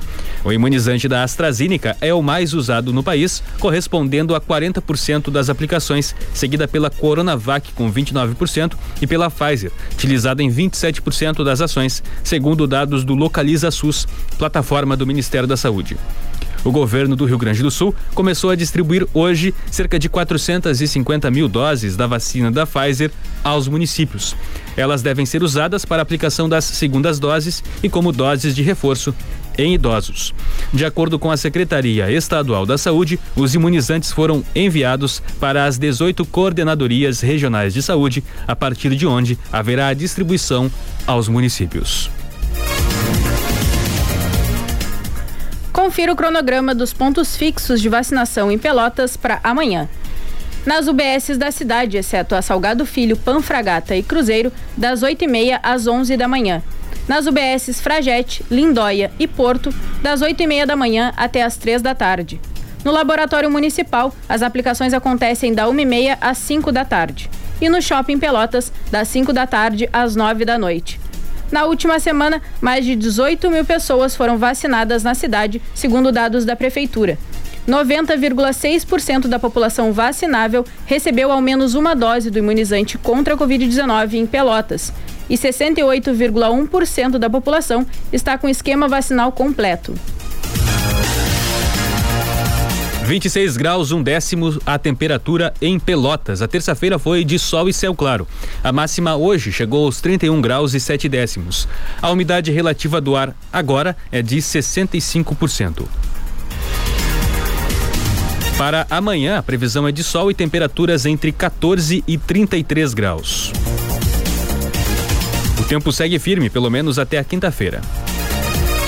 O 0.45 0.53
imunizante 0.53 1.09
da 1.09 1.23
AstraZeneca 1.23 1.97
é 1.99 2.13
o 2.13 2.21
mais 2.21 2.53
usado 2.53 2.93
no 2.93 3.03
país, 3.03 3.43
correspondendo 3.59 4.33
a 4.33 4.39
40% 4.39 5.29
das 5.29 5.49
aplicações, 5.49 6.15
seguida 6.33 6.69
pela 6.69 6.89
Coronavac 6.89 7.73
com 7.73 7.91
29 7.91 8.28
19% 8.35 8.73
e 9.01 9.07
pela 9.07 9.29
Pfizer, 9.29 9.71
utilizada 9.93 10.43
em 10.43 10.49
27% 10.49 11.43
das 11.43 11.61
ações, 11.61 12.03
segundo 12.23 12.67
dados 12.67 13.03
do 13.03 13.15
Localiza 13.15 13.71
SUS, 13.71 14.07
plataforma 14.37 14.95
do 14.95 15.07
Ministério 15.07 15.47
da 15.47 15.57
Saúde. 15.57 15.97
O 16.63 16.71
governo 16.71 17.15
do 17.15 17.25
Rio 17.25 17.37
Grande 17.37 17.63
do 17.63 17.71
Sul 17.71 17.95
começou 18.13 18.49
a 18.49 18.55
distribuir 18.55 19.07
hoje 19.13 19.53
cerca 19.71 19.97
de 19.97 20.09
450 20.09 21.31
mil 21.31 21.47
doses 21.47 21.95
da 21.95 22.05
vacina 22.05 22.51
da 22.51 22.65
Pfizer 22.65 23.11
aos 23.43 23.67
municípios. 23.67 24.35
Elas 24.75 25.01
devem 25.01 25.25
ser 25.25 25.41
usadas 25.41 25.85
para 25.85 26.01
aplicação 26.01 26.49
das 26.49 26.65
segundas 26.65 27.17
doses 27.17 27.63
e 27.81 27.89
como 27.89 28.11
doses 28.11 28.53
de 28.53 28.61
reforço 28.61 29.15
em 29.59 29.73
idosos. 29.73 30.33
De 30.73 30.85
acordo 30.85 31.19
com 31.19 31.29
a 31.29 31.37
Secretaria 31.37 32.09
Estadual 32.09 32.65
da 32.65 32.77
Saúde, 32.77 33.19
os 33.35 33.53
imunizantes 33.53 34.11
foram 34.11 34.43
enviados 34.55 35.21
para 35.39 35.65
as 35.65 35.77
18 35.77 36.25
coordenadorias 36.25 37.19
regionais 37.19 37.73
de 37.73 37.83
saúde, 37.83 38.23
a 38.47 38.55
partir 38.55 38.95
de 38.95 39.05
onde 39.05 39.37
haverá 39.51 39.89
a 39.89 39.93
distribuição 39.93 40.71
aos 41.05 41.27
municípios. 41.27 42.09
Confira 45.73 46.13
o 46.13 46.15
cronograma 46.15 46.73
dos 46.73 46.93
pontos 46.93 47.35
fixos 47.35 47.81
de 47.81 47.89
vacinação 47.89 48.51
em 48.51 48.57
Pelotas 48.57 49.17
para 49.17 49.39
amanhã. 49.43 49.89
Nas 50.65 50.87
UBSs 50.87 51.37
da 51.37 51.51
cidade, 51.51 51.97
exceto 51.97 52.35
a 52.35 52.41
Salgado 52.41 52.85
Filho, 52.85 53.17
Panfragata 53.17 53.95
e 53.95 54.03
Cruzeiro, 54.03 54.51
das 54.77 55.01
8h30 55.01 55.59
às 55.63 55.87
11 55.87 56.15
da 56.15 56.27
manhã 56.27 56.61
nas 57.07 57.25
UBSs 57.25 57.81
Fragete, 57.81 58.43
Lindóia 58.51 59.11
e 59.17 59.27
Porto, 59.27 59.73
das 60.01 60.21
8 60.21 60.41
e 60.43 60.47
meia 60.47 60.65
da 60.65 60.75
manhã 60.75 61.11
até 61.17 61.43
as 61.43 61.57
3 61.57 61.81
da 61.81 61.95
tarde. 61.95 62.39
No 62.83 62.91
Laboratório 62.91 63.51
Municipal, 63.51 64.13
as 64.27 64.41
aplicações 64.41 64.93
acontecem 64.93 65.53
da 65.53 65.67
1 65.67 65.79
e 65.79 65.85
meia 65.85 66.17
às 66.21 66.37
5 66.37 66.71
da 66.71 66.85
tarde. 66.85 67.29
E 67.59 67.67
no 67.67 67.81
Shopping 67.81 68.17
Pelotas, 68.17 68.71
das 68.89 69.07
5 69.09 69.33
da 69.33 69.45
tarde 69.45 69.89
às 69.91 70.15
9 70.15 70.45
da 70.45 70.57
noite. 70.57 70.99
Na 71.51 71.65
última 71.65 71.99
semana, 71.99 72.41
mais 72.61 72.85
de 72.85 72.95
18 72.95 73.49
mil 73.49 73.65
pessoas 73.65 74.15
foram 74.15 74.37
vacinadas 74.37 75.03
na 75.03 75.15
cidade, 75.15 75.61
segundo 75.73 76.11
dados 76.11 76.45
da 76.45 76.55
Prefeitura. 76.55 77.17
90,6% 77.67 79.27
da 79.27 79.37
população 79.37 79.91
vacinável 79.91 80.63
recebeu 80.85 81.31
ao 81.31 81.41
menos 81.41 81.73
uma 81.75 81.95
dose 81.95 82.31
do 82.31 82.39
imunizante 82.39 82.97
contra 82.97 83.33
a 83.33 83.37
Covid-19 83.37 84.13
em 84.13 84.25
Pelotas 84.25 84.93
e 85.29 85.35
68,1% 85.35 87.17
da 87.17 87.29
população 87.29 87.85
está 88.11 88.37
com 88.37 88.49
esquema 88.49 88.87
vacinal 88.87 89.31
completo. 89.31 89.93
26 93.09 93.57
graus, 93.57 93.91
um 93.91 94.03
décimo 94.03 94.61
a 94.63 94.77
temperatura 94.77 95.51
em 95.59 95.79
Pelotas. 95.79 96.43
A 96.43 96.47
terça-feira 96.47 96.99
foi 96.99 97.23
de 97.23 97.39
sol 97.39 97.67
e 97.67 97.73
céu 97.73 97.95
claro. 97.95 98.27
A 98.63 98.71
máxima 98.71 99.15
hoje 99.15 99.51
chegou 99.51 99.85
aos 99.85 99.99
31 99.99 100.39
graus 100.39 100.75
e 100.75 100.79
7 100.79 101.09
décimos. 101.09 101.67
A 101.99 102.11
umidade 102.11 102.51
relativa 102.51 103.01
do 103.01 103.15
ar 103.15 103.35
agora 103.51 103.97
é 104.11 104.21
de 104.21 104.37
65%. 104.37 105.85
Para 108.59 108.85
amanhã, 108.91 109.39
a 109.39 109.41
previsão 109.41 109.87
é 109.87 109.91
de 109.91 110.03
sol 110.03 110.29
e 110.29 110.35
temperaturas 110.35 111.07
entre 111.07 111.31
14 111.31 112.03
e 112.07 112.15
33 112.15 112.93
graus. 112.93 113.51
Tempo 115.69 115.91
segue 115.91 116.17
firme, 116.17 116.49
pelo 116.49 116.67
menos 116.67 116.97
até 116.97 117.19
a 117.19 117.23
quinta-feira. 117.23 117.79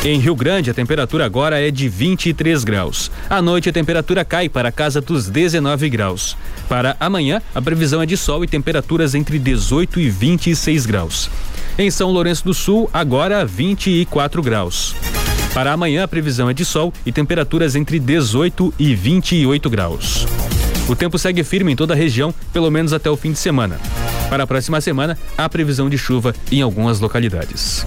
Em 0.04 0.20
Rio 0.20 0.36
Grande, 0.36 0.72
a 0.72 0.74
temperatura 0.74 1.24
agora 1.24 1.62
é 1.62 1.70
de 1.70 1.88
23 1.88 2.64
graus. 2.64 3.12
À 3.30 3.40
noite, 3.40 3.70
a 3.70 3.72
temperatura 3.72 4.26
cai 4.26 4.50
para 4.50 4.70
a 4.70 4.72
casa 4.72 5.00
dos 5.00 5.30
19 5.30 5.88
graus. 5.92 6.36
Para 6.68 6.98
amanhã, 7.00 7.40
a 7.54 7.62
previsão 7.62 8.02
é 8.02 8.06
de 8.08 8.18
sol 8.18 8.44
e 8.44 8.48
temperaturas 8.48 9.14
entre 9.14 9.38
18 9.38 10.00
e 10.00 10.10
26 10.10 10.88
graus. 10.88 11.30
Em 11.78 11.92
São 11.92 12.10
Lourenço 12.10 12.44
do 12.46 12.54
Sul, 12.54 12.90
agora 12.92 13.46
24 13.46 14.42
graus. 14.42 14.96
Para 15.54 15.74
amanhã, 15.74 16.06
a 16.06 16.08
previsão 16.08 16.50
é 16.50 16.54
de 16.54 16.66
sol 16.66 16.92
e 17.06 17.12
temperaturas 17.12 17.76
entre 17.76 18.00
18 18.00 18.74
e 18.80 18.96
28 18.96 19.70
graus. 19.70 20.26
O 20.90 20.96
tempo 20.96 21.20
segue 21.20 21.44
firme 21.44 21.74
em 21.74 21.76
toda 21.76 21.94
a 21.94 21.98
região, 21.98 22.34
pelo 22.52 22.72
menos 22.72 22.92
até 22.92 23.08
o 23.08 23.16
fim 23.16 23.34
de 23.34 23.38
semana. 23.38 23.80
Para 24.32 24.46
a 24.46 24.48
próxima 24.48 24.80
semana, 24.80 25.18
há 25.38 25.50
previsão 25.50 25.90
de 25.90 25.98
chuva 25.98 26.34
em 26.50 26.62
algumas 26.62 27.02
localidades. 27.02 27.86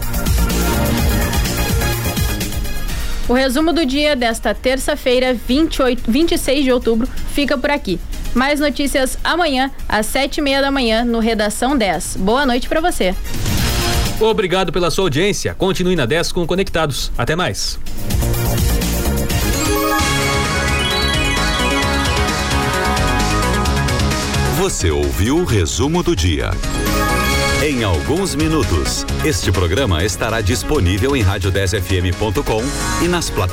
O 3.27 3.33
resumo 3.33 3.73
do 3.73 3.87
dia 3.87 4.15
desta 4.15 4.53
terça-feira, 4.53 5.35
26 5.35 6.65
de 6.65 6.71
outubro, 6.71 7.09
fica 7.33 7.57
por 7.57 7.71
aqui. 7.71 7.99
Mais 8.35 8.61
notícias 8.61 9.17
amanhã, 9.25 9.71
às 9.89 10.05
sete 10.05 10.37
e 10.37 10.43
meia 10.43 10.61
da 10.61 10.71
manhã, 10.71 11.03
no 11.03 11.19
Redação 11.19 11.79
10. 11.79 12.19
Boa 12.19 12.45
noite 12.45 12.69
para 12.69 12.83
você. 12.83 13.15
Obrigado 14.21 14.71
pela 14.71 14.91
sua 14.91 15.05
audiência. 15.05 15.55
Continue 15.55 15.97
na 15.97 16.05
10 16.05 16.31
com 16.31 16.47
Conectados. 16.47 17.11
Até 17.17 17.35
mais. 17.35 17.79
Você 24.65 24.91
ouviu 24.91 25.37
o 25.37 25.45
resumo 25.45 26.03
do 26.03 26.17
dia. 26.17 26.51
Em 27.63 27.85
alguns 27.85 28.35
minutos, 28.35 29.05
este 29.23 29.53
programa 29.53 30.03
estará 30.03 30.41
disponível 30.41 31.15
em 31.15 31.23
rádio10fm.com 31.23 32.63
e 33.05 33.07
nas 33.07 33.29
plataformas 33.29 33.45